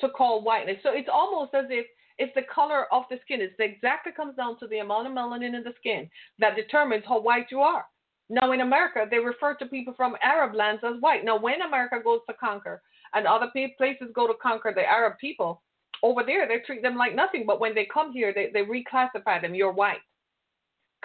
[0.00, 0.78] to call whiteness.
[0.82, 1.86] So it's almost as if
[2.18, 3.40] it's the color of the skin.
[3.40, 7.20] It's exactly comes down to the amount of melanin in the skin that determines how
[7.20, 7.84] white you are.
[8.30, 11.24] Now, in America, they refer to people from Arab lands as white.
[11.24, 12.80] Now, when America goes to conquer
[13.12, 15.62] and other places go to conquer the Arab people,
[16.04, 17.44] over there they treat them like nothing.
[17.44, 19.56] But when they come here, they, they reclassify them.
[19.56, 19.98] You're white.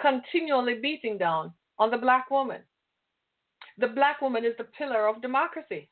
[0.00, 2.60] Continually beating down on the black woman.
[3.78, 5.88] The black woman is the pillar of democracy.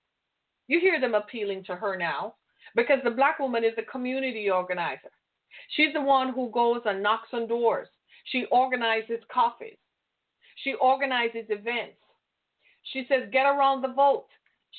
[0.69, 2.37] You hear them appealing to her now
[2.77, 5.11] because the black woman is a community organizer.
[5.71, 7.89] She's the one who goes and knocks on doors.
[8.27, 9.77] She organizes coffees.
[10.63, 11.97] She organizes events.
[12.93, 14.27] She says, get around the vote.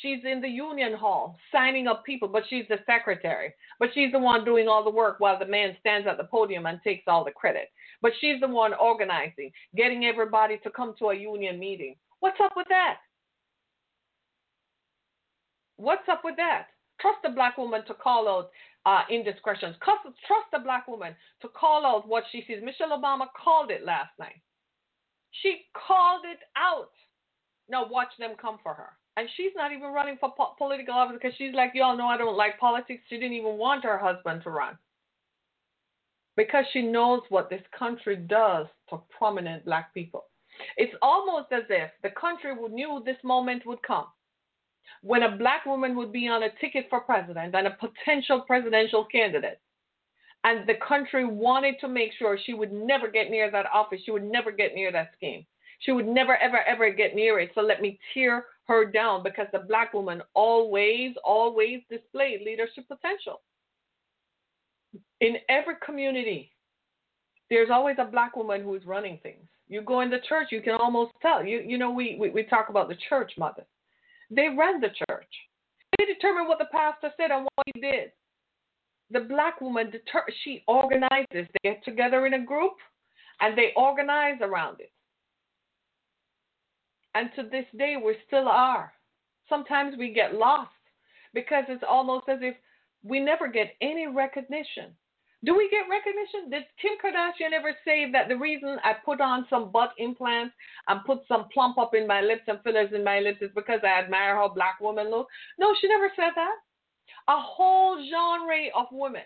[0.01, 3.53] She's in the union hall signing up people, but she's the secretary.
[3.79, 6.65] But she's the one doing all the work while the man stands at the podium
[6.65, 7.69] and takes all the credit.
[8.01, 11.95] But she's the one organizing, getting everybody to come to a union meeting.
[12.19, 12.97] What's up with that?
[15.77, 16.67] What's up with that?
[16.99, 18.49] Trust a black woman to call out
[18.85, 19.75] uh, indiscretions.
[19.83, 22.59] Trust a black woman to call out what she sees.
[22.63, 24.41] Michelle Obama called it last night.
[25.41, 26.91] She called it out.
[27.69, 28.89] Now watch them come for her.
[29.17, 32.17] And she's not even running for po- political office because she's like, y'all know I
[32.17, 33.03] don't like politics.
[33.09, 34.77] She didn't even want her husband to run
[36.37, 40.25] because she knows what this country does to prominent black people.
[40.77, 44.05] It's almost as if the country knew this moment would come
[45.01, 49.05] when a black woman would be on a ticket for president and a potential presidential
[49.05, 49.59] candidate.
[50.45, 53.99] And the country wanted to make sure she would never get near that office.
[54.05, 55.43] She would never get near that scheme.
[55.79, 57.49] She would never, ever, ever get near it.
[57.55, 63.41] So let me tear her down because the black woman always, always displayed leadership potential.
[65.19, 66.51] In every community,
[67.49, 69.47] there's always a black woman who is running things.
[69.67, 71.43] You go in the church, you can almost tell.
[71.43, 73.65] You you know, we, we, we talk about the church mother.
[74.29, 75.33] They ran the church.
[75.97, 78.11] They determined what the pastor said and what he did.
[79.11, 81.27] The black woman, deter- she organizes.
[81.31, 82.73] They get together in a group
[83.41, 84.91] and they organize around it.
[87.13, 88.91] And to this day, we still are.
[89.47, 90.71] Sometimes we get lost
[91.33, 92.55] because it's almost as if
[93.03, 94.91] we never get any recognition.
[95.45, 96.49] Do we get recognition?
[96.49, 100.55] Did Kim Kardashian ever say that the reason I put on some butt implants
[100.87, 103.81] and put some plump up in my lips and fillers in my lips is because
[103.83, 105.27] I admire how black women look?
[105.59, 106.55] No, she never said that.
[107.27, 109.23] A whole genre of women.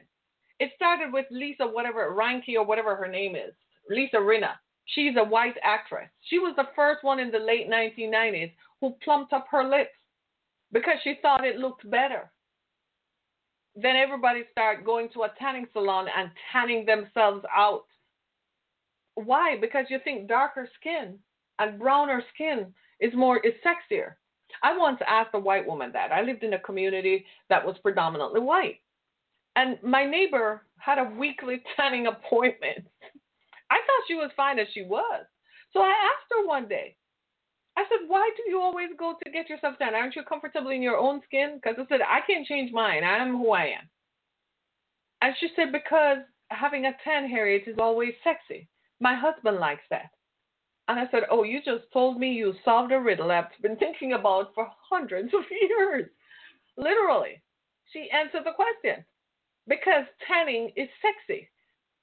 [0.59, 3.53] It started with Lisa, whatever, Reinke or whatever her name is,
[3.89, 4.53] Lisa Rinna.
[4.85, 6.09] She's a white actress.
[6.29, 9.95] She was the first one in the late 1990s who plumped up her lips
[10.71, 12.31] because she thought it looked better
[13.75, 17.85] then everybody started going to a tanning salon and tanning themselves out.
[19.15, 19.57] Why?
[19.59, 21.19] Because you think darker skin
[21.59, 24.13] and browner skin is more is sexier.
[24.63, 26.11] I once asked a white woman that.
[26.11, 28.81] I lived in a community that was predominantly white.
[29.55, 32.85] And my neighbor had a weekly tanning appointment.
[33.71, 35.25] I thought she was fine as she was.
[35.73, 36.95] So I asked her one day,
[37.77, 39.95] I said, why do you always go to get yourself done?
[39.95, 41.59] Aren't you comfortable in your own skin?
[41.61, 43.03] Because I said, I can't change mine.
[43.03, 43.89] I am who I am.
[45.21, 46.17] And she said, because
[46.49, 48.67] having a tan, Harriet, is always sexy.
[48.99, 50.09] My husband likes that.
[50.89, 54.13] And I said, oh, you just told me you solved a riddle I've been thinking
[54.13, 56.09] about for hundreds of years.
[56.75, 57.41] Literally.
[57.93, 59.05] She answered the question.
[59.67, 61.49] Because tanning is sexy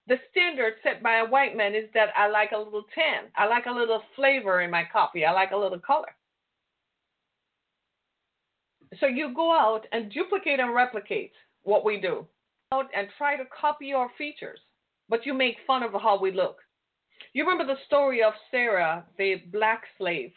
[0.06, 3.24] the standard set by a white man is that I like a little tan.
[3.36, 5.24] I like a little flavor in my coffee.
[5.24, 6.14] I like a little color.
[9.00, 11.32] So you go out and duplicate and replicate
[11.64, 12.26] what we do
[12.72, 14.58] out and try to copy our features,
[15.08, 16.58] but you make fun of how we look.
[17.36, 20.32] You remember the story of Sarah, the black slave,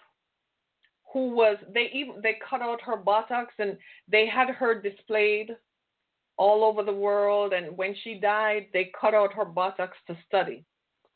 [1.14, 3.78] who was they even they cut out her buttocks and
[4.12, 5.56] they had her displayed
[6.36, 7.54] all over the world.
[7.54, 10.66] And when she died, they cut out her buttocks to study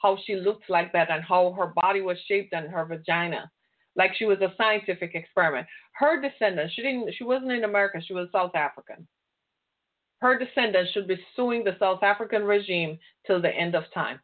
[0.01, 3.51] how she looked like that and how her body was shaped and her vagina,
[3.97, 5.67] like she was a scientific experiment.
[5.95, 9.05] Her descendants, she didn't, she wasn't in America, she was South African.
[10.21, 14.21] Her descendants should be suing the South African regime till the end of time.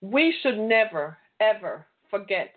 [0.00, 2.52] We should never, ever forget.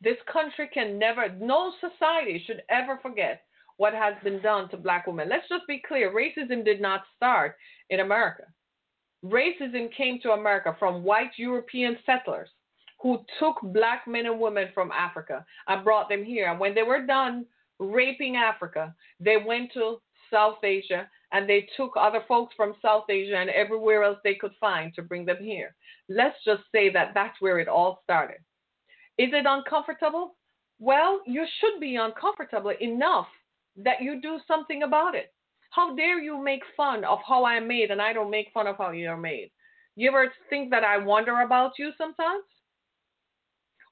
[0.00, 3.42] This country can never, no society should ever forget
[3.76, 5.28] what has been done to black women.
[5.28, 7.56] Let's just be clear racism did not start
[7.90, 8.44] in America.
[9.24, 12.48] Racism came to America from white European settlers
[13.00, 16.50] who took black men and women from Africa and brought them here.
[16.50, 17.46] And when they were done
[17.78, 23.36] raping Africa, they went to South Asia and they took other folks from South Asia
[23.36, 25.74] and everywhere else they could find to bring them here.
[26.08, 28.38] Let's just say that that's where it all started.
[29.18, 30.36] Is it uncomfortable?
[30.78, 33.28] Well, you should be uncomfortable enough
[33.76, 35.32] that you do something about it.
[35.70, 38.76] How dare you make fun of how I'm made and I don't make fun of
[38.76, 39.50] how you're made?
[39.96, 42.44] You ever think that I wonder about you sometimes?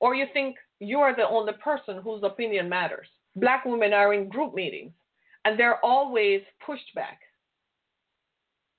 [0.01, 3.07] Or you think you're the only person whose opinion matters?
[3.37, 4.93] Black women are in group meetings
[5.45, 7.21] and they're always pushed back.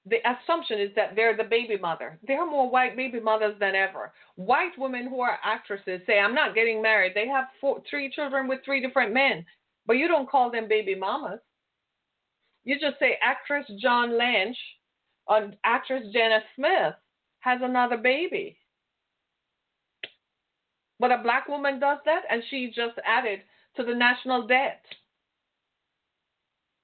[0.05, 2.17] The assumption is that they're the baby mother.
[2.27, 4.11] There are more white baby mothers than ever.
[4.35, 7.13] White women who are actresses say, I'm not getting married.
[7.13, 9.45] They have four, three children with three different men.
[9.85, 11.39] But you don't call them baby mamas.
[12.63, 14.57] You just say actress John Lynch
[15.27, 16.95] or actress Jenna Smith
[17.39, 18.57] has another baby.
[20.99, 23.41] But a black woman does that and she just added
[23.75, 24.83] to the national debt.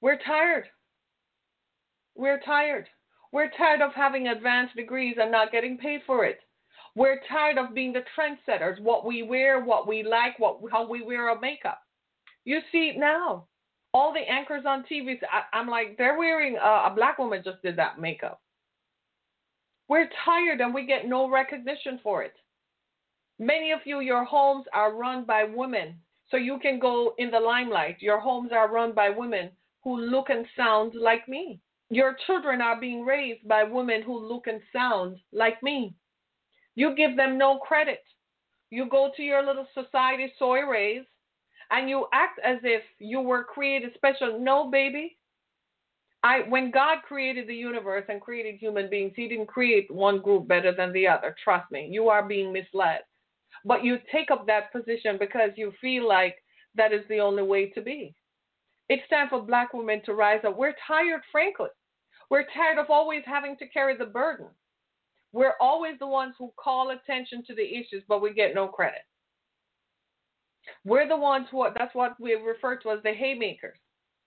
[0.02, 0.66] We're tired.
[2.16, 2.88] We're tired.
[3.32, 6.40] We're tired of having advanced degrees and not getting paid for it.
[6.96, 11.04] We're tired of being the trendsetters, what we wear, what we like, what how we
[11.04, 11.80] wear our makeup.
[12.46, 13.48] You see now,
[13.94, 17.62] all the anchors on TV, I, am like, they're wearing, uh, a black woman just
[17.62, 18.42] did that makeup.
[19.90, 22.34] We're tired and we get no recognition for it.
[23.40, 27.40] Many of you, your homes are run by women, so you can go in the
[27.40, 27.98] limelight.
[28.02, 29.52] Your homes are run by women
[29.84, 31.62] who look and sound like me.
[31.90, 35.96] Your children are being raised by women who look and sound like me.
[36.76, 38.04] You give them no credit.
[38.70, 41.06] You go to your little society soirees
[41.72, 44.40] and you act as if you were created special.
[44.40, 45.18] No, baby.
[46.24, 50.48] I when God created the universe and created human beings, he didn't create one group
[50.48, 51.36] better than the other.
[51.44, 51.88] Trust me.
[51.90, 53.02] You are being misled.
[53.64, 56.36] But you take up that position because you feel like
[56.76, 58.14] that is the only way to be.
[58.90, 60.58] It's time for black women to rise up.
[60.58, 61.70] We're tired, frankly.
[62.30, 64.48] We're tired of always having to carry the burden.
[65.32, 69.02] We're always the ones who call attention to the issues, but we get no credit.
[70.84, 73.78] We're the ones who, that's what we refer to as the haymakers.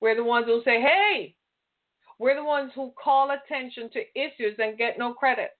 [0.00, 1.34] We're the ones who say, hey,
[2.18, 5.50] we're the ones who call attention to issues and get no credit.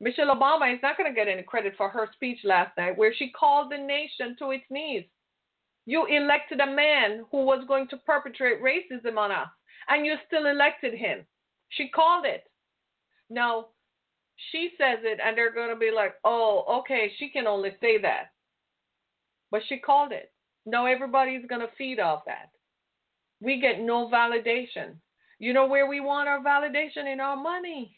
[0.00, 3.14] Michelle Obama is not going to get any credit for her speech last night where
[3.14, 5.04] she called the nation to its knees.
[5.86, 9.48] You elected a man who was going to perpetrate racism on us,
[9.88, 11.24] and you still elected him.
[11.70, 12.44] She called it.
[13.30, 13.66] Now,
[14.50, 18.00] she says it, and they're going to be like, oh, okay, she can only say
[18.00, 18.32] that.
[19.50, 20.32] But she called it.
[20.66, 22.50] Now, everybody's going to feed off that.
[23.40, 24.96] We get no validation.
[25.38, 27.12] You know where we want our validation?
[27.12, 27.96] In our money.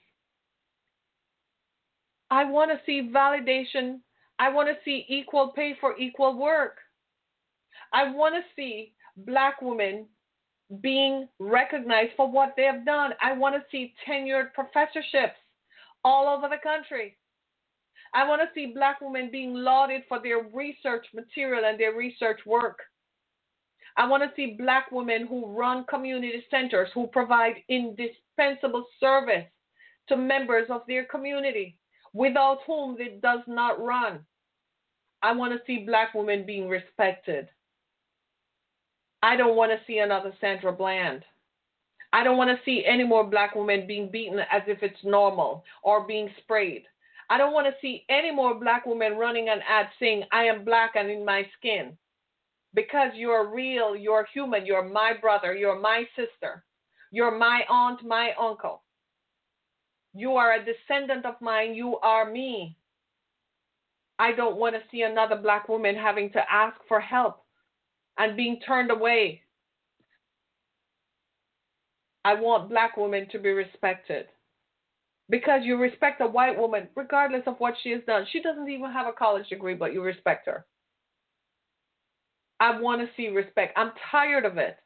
[2.30, 4.00] I want to see validation.
[4.38, 6.78] I want to see equal pay for equal work.
[7.92, 10.06] I want to see black women
[10.80, 13.12] being recognized for what they have done.
[13.22, 15.38] I want to see tenured professorships
[16.04, 17.16] all over the country.
[18.14, 22.40] I want to see black women being lauded for their research material and their research
[22.46, 22.78] work.
[23.96, 29.46] I want to see black women who run community centers, who provide indispensable service
[30.08, 31.78] to members of their community,
[32.12, 34.20] without whom it does not run.
[35.22, 37.48] I want to see black women being respected.
[39.26, 41.24] I don't want to see another Sandra Bland.
[42.12, 45.64] I don't want to see any more black women being beaten as if it's normal
[45.82, 46.84] or being sprayed.
[47.28, 50.64] I don't want to see any more black women running an ad saying, I am
[50.64, 51.98] black and in my skin.
[52.72, 56.62] Because you're real, you're human, you're my brother, you're my sister,
[57.10, 58.84] you're my aunt, my uncle.
[60.14, 62.76] You are a descendant of mine, you are me.
[64.20, 67.42] I don't want to see another black woman having to ask for help
[68.18, 69.42] and being turned away.
[72.24, 74.26] I want black women to be respected.
[75.28, 78.26] Because you respect a white woman, regardless of what she has done.
[78.30, 80.64] She doesn't even have a college degree, but you respect her.
[82.60, 83.76] I want to see respect.
[83.76, 84.76] I'm tired of it.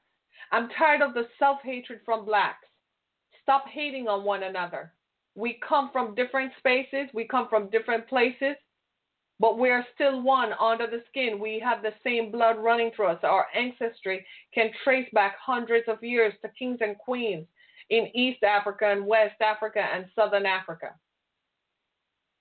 [0.50, 2.66] I'm tired of the self hatred from blacks.
[3.42, 4.92] Stop hating on one another.
[5.34, 8.56] We come from different spaces, we come from different places
[9.40, 11.40] but we are still one under the skin.
[11.40, 13.20] We have the same blood running through us.
[13.22, 14.24] Our ancestry
[14.54, 17.46] can trace back hundreds of years to kings and queens
[17.88, 20.90] in East Africa and West Africa and Southern Africa.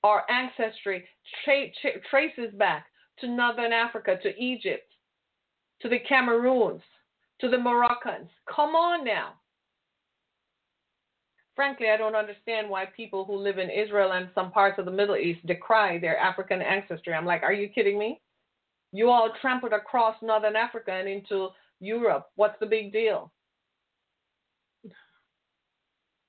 [0.04, 1.06] Our ancestry
[1.46, 2.88] tra- tra- traces back
[3.20, 4.92] to Northern Africa, to Egypt,
[5.82, 6.82] to the Cameroons,
[7.40, 8.30] to the Moroccans.
[8.54, 9.39] Come on now
[11.60, 14.92] frankly, I don't understand why people who live in Israel and some parts of the
[14.92, 17.14] Middle East decry their African ancestry.
[17.14, 18.22] I'm like, are you kidding me?
[18.94, 21.50] You all trampled across Northern Africa and into
[21.82, 22.28] Europe.
[22.38, 23.30] What's the big deal?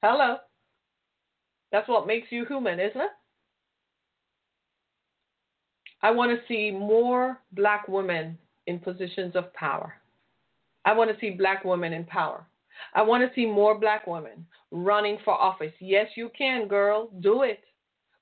[0.02, 0.38] Hello.
[1.70, 3.10] That's what makes you human, isn't it?
[6.02, 9.94] I want to see more black women in positions of power.
[10.84, 12.44] I want to see black women in power.
[12.94, 15.72] I want to see more black women running for office.
[15.80, 17.10] Yes, you can, girl.
[17.20, 17.60] Do it.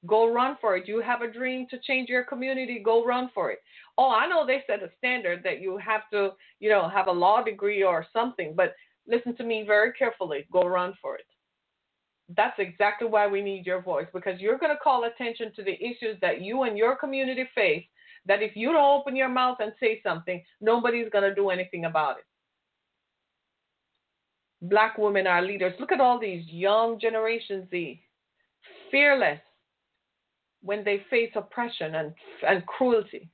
[0.07, 0.87] Go run for it.
[0.87, 2.81] You have a dream to change your community.
[2.85, 3.59] Go run for it.
[3.97, 6.31] Oh, I know they set a standard that you have to,
[6.61, 8.75] you know, have a law degree or something, but
[9.09, 10.47] listen to me very carefully.
[10.53, 11.27] Go run for it.
[12.37, 15.75] That's exactly why we need your voice because you're going to call attention to the
[15.83, 17.85] issues that you and your community face.
[18.27, 21.87] That if you don't open your mouth and say something, nobody's going to do anything
[21.87, 22.25] about it
[24.63, 25.75] black women are leaders.
[25.79, 28.01] Look at all these young Generation Z,
[28.91, 29.41] fearless
[30.63, 32.15] when they face oppression and,
[32.47, 33.29] and cruelty,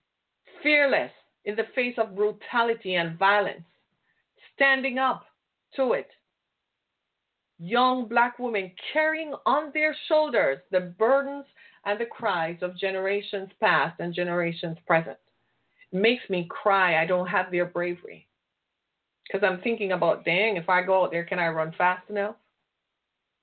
[0.63, 1.11] fearless
[1.45, 3.65] in the face of brutality and violence,
[4.55, 5.25] standing up
[5.77, 6.09] to it.
[7.59, 11.47] Young black women carrying on their shoulders the burdens
[11.87, 15.19] and the cries of generations past and generations present.
[15.93, 17.01] It makes me cry.
[17.01, 18.27] I don't have their bravery.
[19.27, 22.37] Because I'm thinking about, dang, if I go out there, can I run fast enough?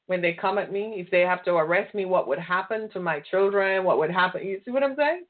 [0.08, 3.00] When they come at me, if they have to arrest me, what would happen to
[3.00, 3.84] my children?
[3.84, 4.46] What would happen?
[4.46, 5.24] You see what I'm saying?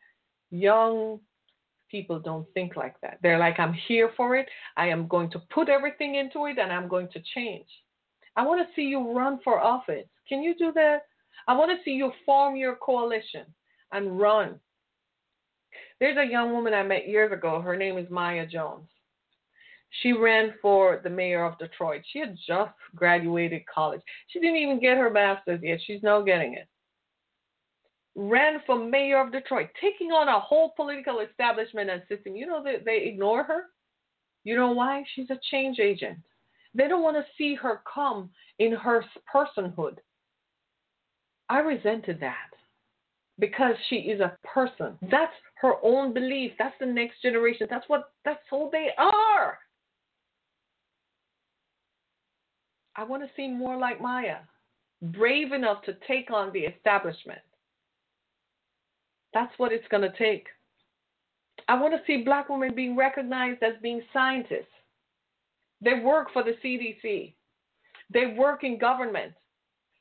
[0.50, 1.20] Young
[1.90, 3.20] people don't think like that.
[3.22, 4.48] They're like, I'm here for it.
[4.78, 7.68] I am going to put everything into it and I'm going to change.
[8.36, 10.08] I want to see you run for office.
[10.28, 11.04] Can you do that?
[11.48, 13.46] I want to see you form your coalition
[13.92, 14.60] and run.
[16.00, 17.62] There's a young woman I met years ago.
[17.62, 18.88] Her name is Maya Jones.
[20.02, 22.02] She ran for the mayor of Detroit.
[22.12, 24.02] She had just graduated college.
[24.28, 25.80] She didn't even get her master's yet.
[25.86, 26.68] She's now getting it.
[28.16, 32.36] Ran for mayor of Detroit, taking on a whole political establishment and system.
[32.36, 33.66] You know that they ignore her?
[34.44, 35.04] You know why?
[35.14, 36.18] She's a change agent.
[36.74, 38.30] They don't want to see her come
[38.60, 39.98] in her personhood.
[41.50, 42.50] I resented that
[43.40, 44.98] because she is a person.
[45.10, 46.54] That's her own belief.
[46.58, 47.68] That's the next generation.
[47.70, 49.58] That's what that's who they are.
[52.96, 54.38] I want to see more like Maya,
[55.02, 57.40] brave enough to take on the establishment.
[59.34, 60.48] That's what it's going to take.
[61.68, 64.66] I want to see black women being recognized as being scientists.
[65.82, 67.34] They work for the CDC.
[68.14, 69.34] They work in government.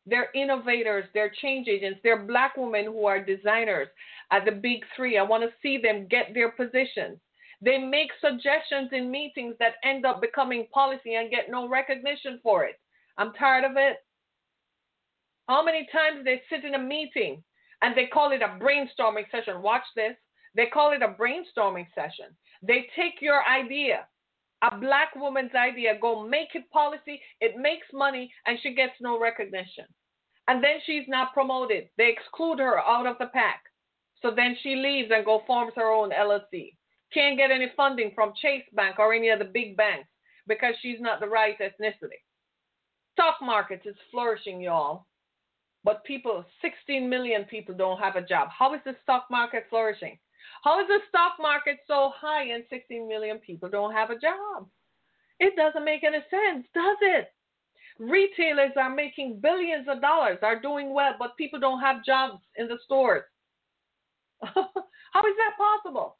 [0.06, 1.04] They're innovators.
[1.14, 2.00] They're change agents.
[2.02, 3.88] They're black women who are designers
[4.32, 5.16] at the big three.
[5.16, 7.18] I want to see them get their positions.
[7.62, 12.64] They make suggestions in meetings that end up becoming policy and get no recognition for
[12.64, 12.80] it.
[13.18, 13.98] I'm tired of it.
[15.48, 17.42] How many times they sit in a meeting
[17.82, 19.62] and they call it a brainstorming session?
[19.62, 20.16] Watch this.
[20.54, 22.36] They call it a brainstorming session.
[22.62, 24.06] They take your idea,
[24.62, 29.20] a black woman's idea, go make it policy, it makes money, and she gets no
[29.20, 29.84] recognition.
[30.48, 31.88] And then she's not promoted.
[31.96, 33.62] They exclude her out of the pack.
[34.22, 36.74] So then she leaves and go forms her own LLC.
[37.12, 40.08] Can't get any funding from Chase Bank or any of the big banks
[40.46, 42.20] because she's not the right ethnicity.
[43.12, 45.06] Stock market is flourishing, y'all.
[45.82, 48.48] But people, 16 million people don't have a job.
[48.56, 50.18] How is the stock market flourishing?
[50.62, 54.68] How is the stock market so high and 16 million people don't have a job?
[55.38, 57.32] It doesn't make any sense, does it?
[57.98, 62.68] Retailers are making billions of dollars, are doing well, but people don't have jobs in
[62.68, 63.24] the stores.
[64.42, 66.16] How is that possible?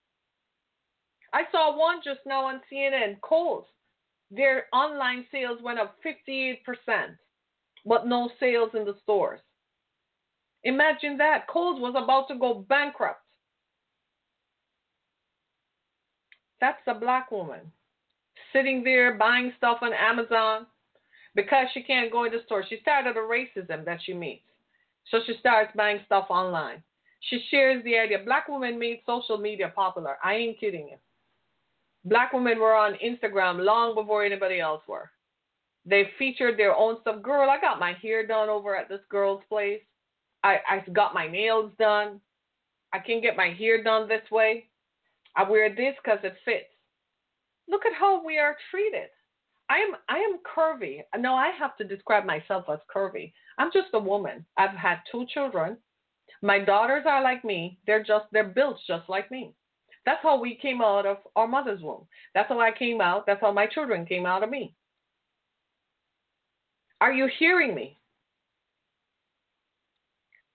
[1.33, 3.67] I saw one just now on CNN, Kohl's.
[4.31, 6.59] Their online sales went up 58%,
[7.87, 9.41] but no sales in the stores.
[10.65, 11.49] Imagine that.
[11.49, 13.23] Kohl's was about to go bankrupt.
[16.61, 17.61] That's a black woman
[18.53, 20.67] sitting there buying stuff on Amazon
[21.35, 22.65] because she can't go in the store.
[22.69, 24.43] She started a racism that she meets.
[25.11, 26.83] So she starts buying stuff online.
[27.21, 28.19] She shares the idea.
[28.25, 30.17] Black women made social media popular.
[30.23, 30.97] I ain't kidding you.
[32.05, 35.11] Black women were on Instagram long before anybody else were.
[35.85, 37.23] They featured their own stuff.
[37.23, 39.81] Girl, I got my hair done over at this girl's place.
[40.43, 42.21] I, I got my nails done.
[42.93, 44.69] I can get my hair done this way.
[45.37, 46.67] I wear this because it fits.
[47.69, 49.09] Look at how we are treated.
[49.69, 51.03] I am I am curvy.
[51.17, 53.33] No, I have to describe myself as curvy.
[53.59, 54.45] I'm just a woman.
[54.57, 55.77] I've had two children.
[56.43, 57.79] My daughters are like me.
[57.87, 59.55] They're just they're built just like me.
[60.07, 62.07] That's how we came out of our mother's womb.
[62.35, 63.27] That's how I came out.
[63.27, 64.75] That's how my children came out of me.
[67.01, 67.99] Are you hearing me?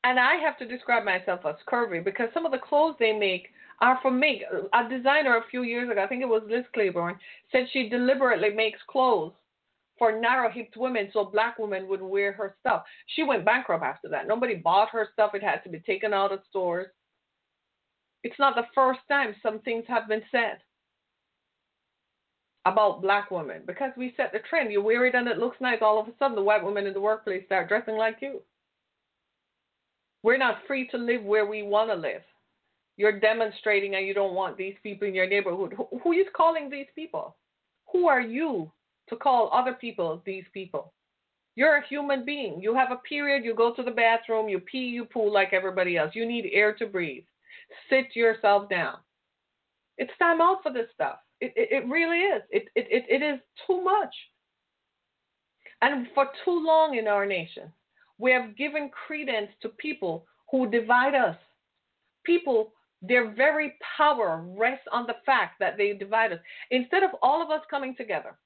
[0.04, 3.48] And I have to describe myself as curvy because some of the clothes they make
[3.82, 4.44] are for me.
[4.74, 7.18] A designer a few years ago, I think it was Liz Claiborne,
[7.52, 9.34] said she deliberately makes clothes
[9.98, 12.84] for narrow hipped women so black women would wear her stuff.
[13.16, 14.28] She went bankrupt after that.
[14.28, 15.34] Nobody bought her stuff.
[15.34, 16.88] It had to be taken out of stores.
[18.26, 20.58] It's not the first time some things have been said
[22.66, 24.72] about black women because we set the trend.
[24.72, 25.78] You wear it and it looks nice.
[25.84, 28.42] All of a sudden, the white women in the workplace start dressing like you.
[30.24, 32.24] We're not free to live where we want to live.
[32.98, 35.76] You're demonstrating and you don't want these people in your neighborhood.
[35.78, 37.36] Who is calling these people?
[37.94, 38.72] Who are you
[39.10, 40.94] to call other people these people?
[41.56, 42.60] You're a human being.
[42.60, 45.96] You have a period, you go to the bathroom, you pee, you poo like everybody
[45.96, 46.16] else.
[46.16, 47.26] You need air to breathe.
[47.90, 48.98] Sit yourself down.
[49.98, 51.18] It's time out for this stuff.
[51.42, 52.42] It, it, it really is.
[52.50, 54.14] It, it, it, it is too much.
[55.82, 57.72] And for too long in our nation,
[58.18, 61.36] we have given credence to people who divide us.
[62.26, 66.40] People, their very power rests on the fact that they divide us.
[66.72, 68.38] Instead of all of us coming together,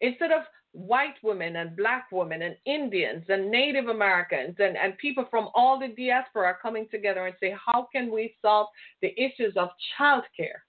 [0.00, 0.42] instead of
[0.72, 5.78] white women and black women and Indians and Native Americans and, and people from all
[5.78, 8.68] the diaspora coming together and say, how can we solve
[9.02, 10.60] the issues of childcare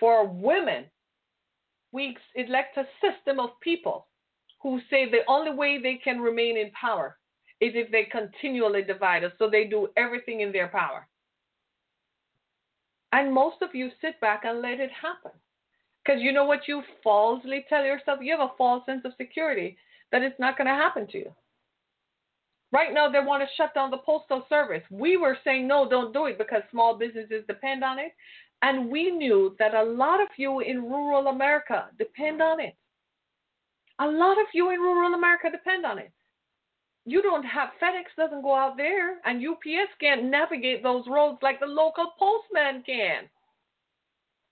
[0.00, 0.84] for women?
[1.92, 4.08] We elect a system of people
[4.62, 7.16] who say the only way they can remain in power
[7.60, 9.32] is if they continually divide us.
[9.38, 11.06] So they do everything in their power.
[13.12, 15.32] And most of you sit back and let it happen.
[16.08, 18.20] Because you know what you falsely tell yourself?
[18.22, 19.76] You have a false sense of security
[20.10, 21.34] that it's not going to happen to you.
[22.72, 24.82] Right now, they want to shut down the postal service.
[24.90, 28.12] We were saying, no, don't do it because small businesses depend on it.
[28.62, 32.74] And we knew that a lot of you in rural America depend on it.
[33.98, 36.10] A lot of you in rural America depend on it
[37.08, 41.58] you don't have FedEx doesn't go out there, and UPS can't navigate those roads like
[41.58, 43.30] the local postman can.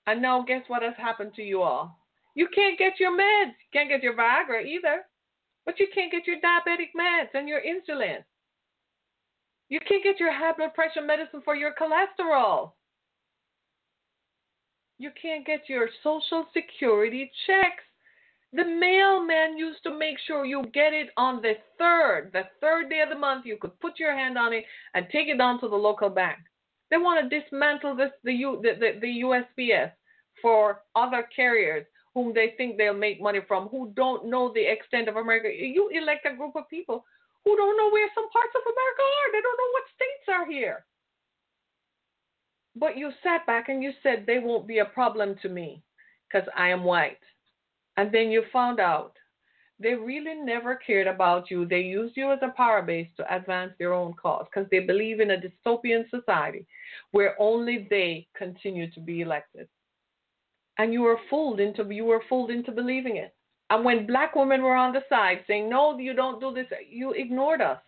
[0.07, 1.99] And now, guess what has happened to you all?
[2.35, 3.49] You can't get your meds.
[3.51, 5.03] You can't get your Viagra either,
[5.65, 8.25] but you can't get your diabetic meds and your insulin.
[9.69, 12.73] You can't get your high blood pressure medicine for your cholesterol.
[14.99, 17.83] You can't get your social security checks
[18.57, 23.01] the mailman used to make sure you get it on the third, the third day
[23.01, 23.45] of the month.
[23.45, 26.39] You could put your hand on it and take it down to the local bank.
[26.91, 29.93] They want to dismantle this the, U, the, the, the USPS
[30.41, 35.07] for other carriers whom they think they'll make money from, who don't know the extent
[35.07, 35.49] of America.
[35.53, 37.05] You elect a group of people
[37.45, 39.33] who don't know where some parts of America are.
[39.33, 40.87] They don't know what states are here.
[42.75, 45.83] But you sat back and you said they won't be a problem to me
[46.27, 47.21] because I am white.
[47.99, 49.13] And then you found out
[49.79, 51.67] they really never cared about you.
[51.67, 55.21] They used you as a power base to advance their own cause because they believe
[55.21, 56.67] in a dystopian society
[57.11, 59.69] where only they continue to be elected.
[60.79, 63.35] And you were fooled into you were fooled into believing it.
[63.69, 67.13] And when black women were on the side saying, No, you don't do this, you
[67.13, 67.81] ignored us.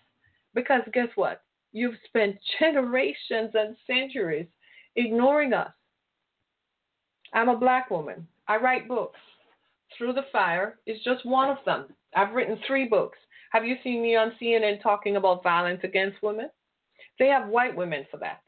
[0.54, 1.42] Because guess what?
[1.72, 4.46] You've spent generations and centuries
[4.96, 5.72] ignoring us.
[7.32, 8.26] I'm a black woman.
[8.46, 9.20] I write books.
[9.96, 11.86] Through the Fire is just one of them.
[12.14, 13.18] I've written three books.
[13.52, 16.50] Have you seen me on CNN talking about violence against women?
[17.18, 18.42] They have white women for that.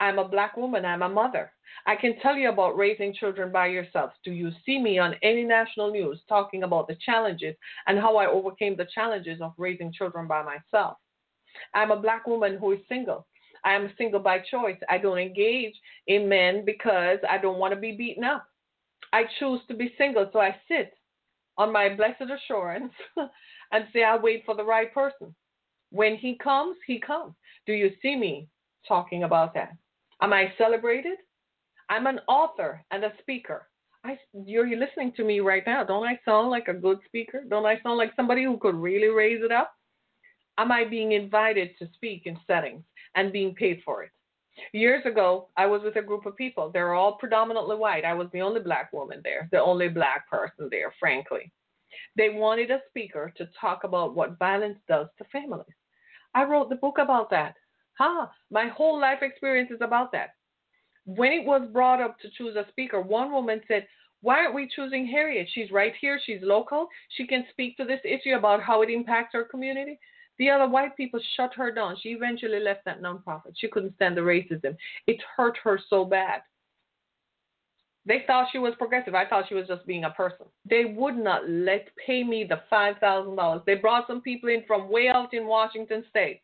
[0.00, 0.84] I'm a black woman.
[0.84, 1.52] I'm a mother.
[1.86, 4.12] I can tell you about raising children by yourself.
[4.24, 7.54] Do you see me on any national news talking about the challenges
[7.86, 10.96] and how I overcame the challenges of raising children by myself?
[11.74, 13.26] I'm a black woman who is single.
[13.64, 14.78] I am single by choice.
[14.88, 15.74] I don't engage
[16.06, 18.46] in men because I don't want to be beaten up.
[19.12, 20.92] I choose to be single, so I sit
[21.58, 22.92] on my blessed assurance
[23.72, 25.34] and say, I'll wait for the right person.
[25.90, 27.34] When he comes, he comes.
[27.66, 28.48] Do you see me
[28.86, 29.76] talking about that?
[30.22, 31.18] Am I celebrated?
[31.88, 33.68] I'm an author and a speaker.
[34.04, 35.84] I, you're listening to me right now.
[35.84, 37.42] Don't I sound like a good speaker?
[37.48, 39.74] Don't I sound like somebody who could really raise it up?
[40.56, 42.84] Am I being invited to speak in settings
[43.16, 44.10] and being paid for it?
[44.72, 46.70] Years ago, I was with a group of people.
[46.70, 48.04] They were all predominantly white.
[48.04, 51.50] I was the only black woman there, the only black person there, frankly.
[52.16, 55.74] They wanted a speaker to talk about what violence does to families.
[56.34, 57.54] I wrote the book about that.
[57.98, 58.26] Huh?
[58.50, 60.30] My whole life experience is about that.
[61.04, 63.86] When it was brought up to choose a speaker, one woman said,
[64.22, 65.48] Why aren't we choosing Harriet?
[65.52, 66.20] She's right here.
[66.24, 66.88] She's local.
[67.16, 69.98] She can speak to this issue about how it impacts our community.
[70.40, 71.98] The other white people shut her down.
[72.00, 73.52] She eventually left that nonprofit.
[73.56, 74.74] She couldn't stand the racism.
[75.06, 76.40] It hurt her so bad.
[78.06, 79.14] They thought she was progressive.
[79.14, 80.46] I thought she was just being a person.
[80.64, 83.60] They would not let pay me the five thousand dollars.
[83.66, 86.40] They brought some people in from way out in Washington State.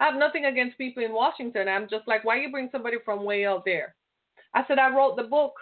[0.00, 1.68] I have nothing against people in Washington.
[1.68, 3.94] I'm just like, why you bring somebody from way out there?
[4.54, 5.52] I said I wrote the book.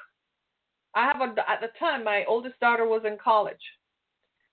[0.94, 3.56] I have a at the time my oldest daughter was in college.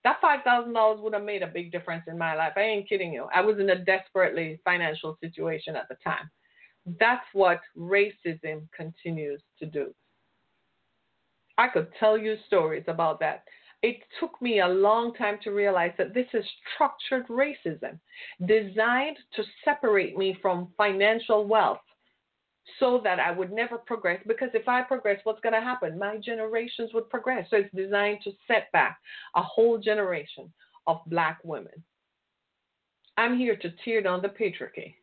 [0.04, 2.52] That five thousand dollars would have made a big difference in my life.
[2.56, 3.26] I ain't kidding you.
[3.34, 6.30] I was in a desperately financial situation at the time.
[6.98, 9.94] That's what racism continues to do.
[11.58, 13.44] I could tell you stories about that.
[13.82, 16.44] It took me a long time to realize that this is
[16.74, 17.98] structured racism
[18.46, 21.80] designed to separate me from financial wealth
[22.78, 24.20] so that I would never progress.
[24.26, 25.98] Because if I progress, what's going to happen?
[25.98, 27.46] My generations would progress.
[27.50, 28.98] So it's designed to set back
[29.34, 30.52] a whole generation
[30.86, 31.82] of black women.
[33.16, 34.94] I'm here to tear down the patriarchy.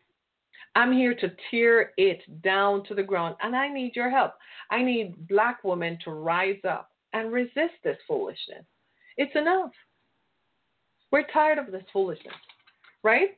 [0.75, 4.33] I'm here to tear it down to the ground, and I need your help.
[4.69, 8.63] I need black women to rise up and resist this foolishness.
[9.17, 9.71] It's enough.
[11.11, 12.35] We're tired of this foolishness,
[13.03, 13.37] right?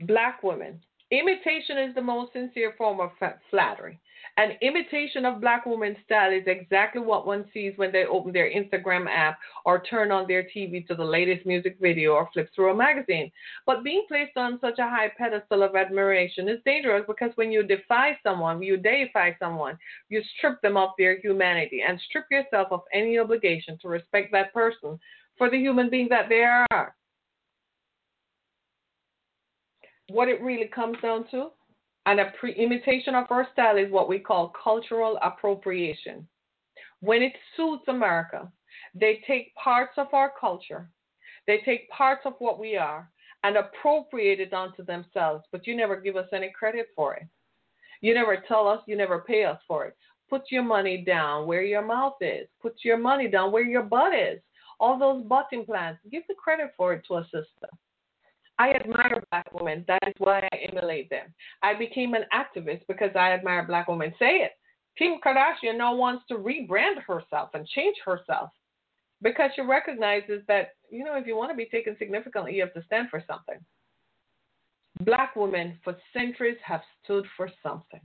[0.00, 0.80] Black women,
[1.12, 3.10] Imitation is the most sincere form of
[3.48, 4.00] flattery.
[4.38, 8.50] An imitation of black woman's style is exactly what one sees when they open their
[8.50, 12.72] Instagram app or turn on their TV to the latest music video or flip through
[12.72, 13.30] a magazine.
[13.66, 17.62] But being placed on such a high pedestal of admiration is dangerous because when you
[17.62, 19.78] defy someone, you deify someone,
[20.08, 24.52] you strip them of their humanity and strip yourself of any obligation to respect that
[24.52, 24.98] person
[25.38, 26.96] for the human being that they are
[30.08, 31.48] what it really comes down to,
[32.06, 36.26] and a pre- imitation of our style is what we call cultural appropriation.
[37.00, 38.50] When it suits America,
[38.94, 40.90] they take parts of our culture,
[41.46, 43.10] they take parts of what we are,
[43.42, 47.26] and appropriate it onto themselves, but you never give us any credit for it.
[48.00, 49.96] You never tell us, you never pay us for it.
[50.28, 52.48] Put your money down where your mouth is.
[52.60, 54.40] Put your money down where your butt is.
[54.80, 57.68] All those butt implants, give the credit for it to a sister.
[58.58, 59.84] I admire black women.
[59.86, 61.26] That is why I emulate them.
[61.62, 64.14] I became an activist because I admire black women.
[64.18, 64.52] Say it.
[64.96, 68.50] Kim Kardashian now wants to rebrand herself and change herself
[69.22, 72.74] because she recognizes that, you know, if you want to be taken significantly, you have
[72.74, 73.58] to stand for something.
[75.00, 78.00] Black women for centuries have stood for something.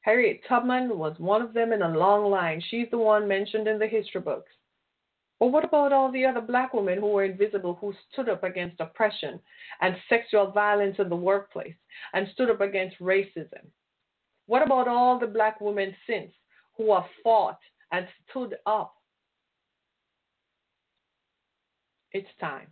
[0.00, 2.62] Harriet Tubman was one of them in a long line.
[2.70, 4.50] She's the one mentioned in the history books.
[5.40, 8.80] Or what about all the other black women who were invisible who stood up against
[8.80, 9.38] oppression
[9.80, 11.76] and sexual violence in the workplace
[12.12, 13.66] and stood up against racism?
[14.46, 16.32] What about all the black women since
[16.76, 17.58] who have fought
[17.92, 18.94] and stood up?
[22.12, 22.66] It's time.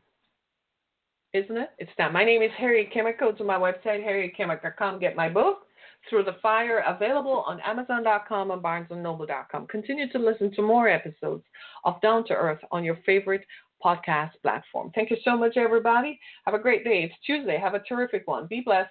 [1.33, 1.71] Isn't it?
[1.79, 2.15] It's time.
[2.15, 3.21] My name is Harriet Kimmick.
[3.21, 4.99] Go to my website, harrietkimmick.com.
[4.99, 5.66] Get my book,
[6.09, 9.67] Through the Fire, available on Amazon.com and BarnesandNoble.com.
[9.67, 11.45] Continue to listen to more episodes
[11.85, 13.45] of Down to Earth on your favorite
[13.85, 14.91] podcast platform.
[14.95, 16.19] Thank you so much, everybody.
[16.45, 17.03] Have a great day.
[17.05, 17.59] It's Tuesday.
[17.59, 18.47] Have a terrific one.
[18.47, 18.91] Be blessed.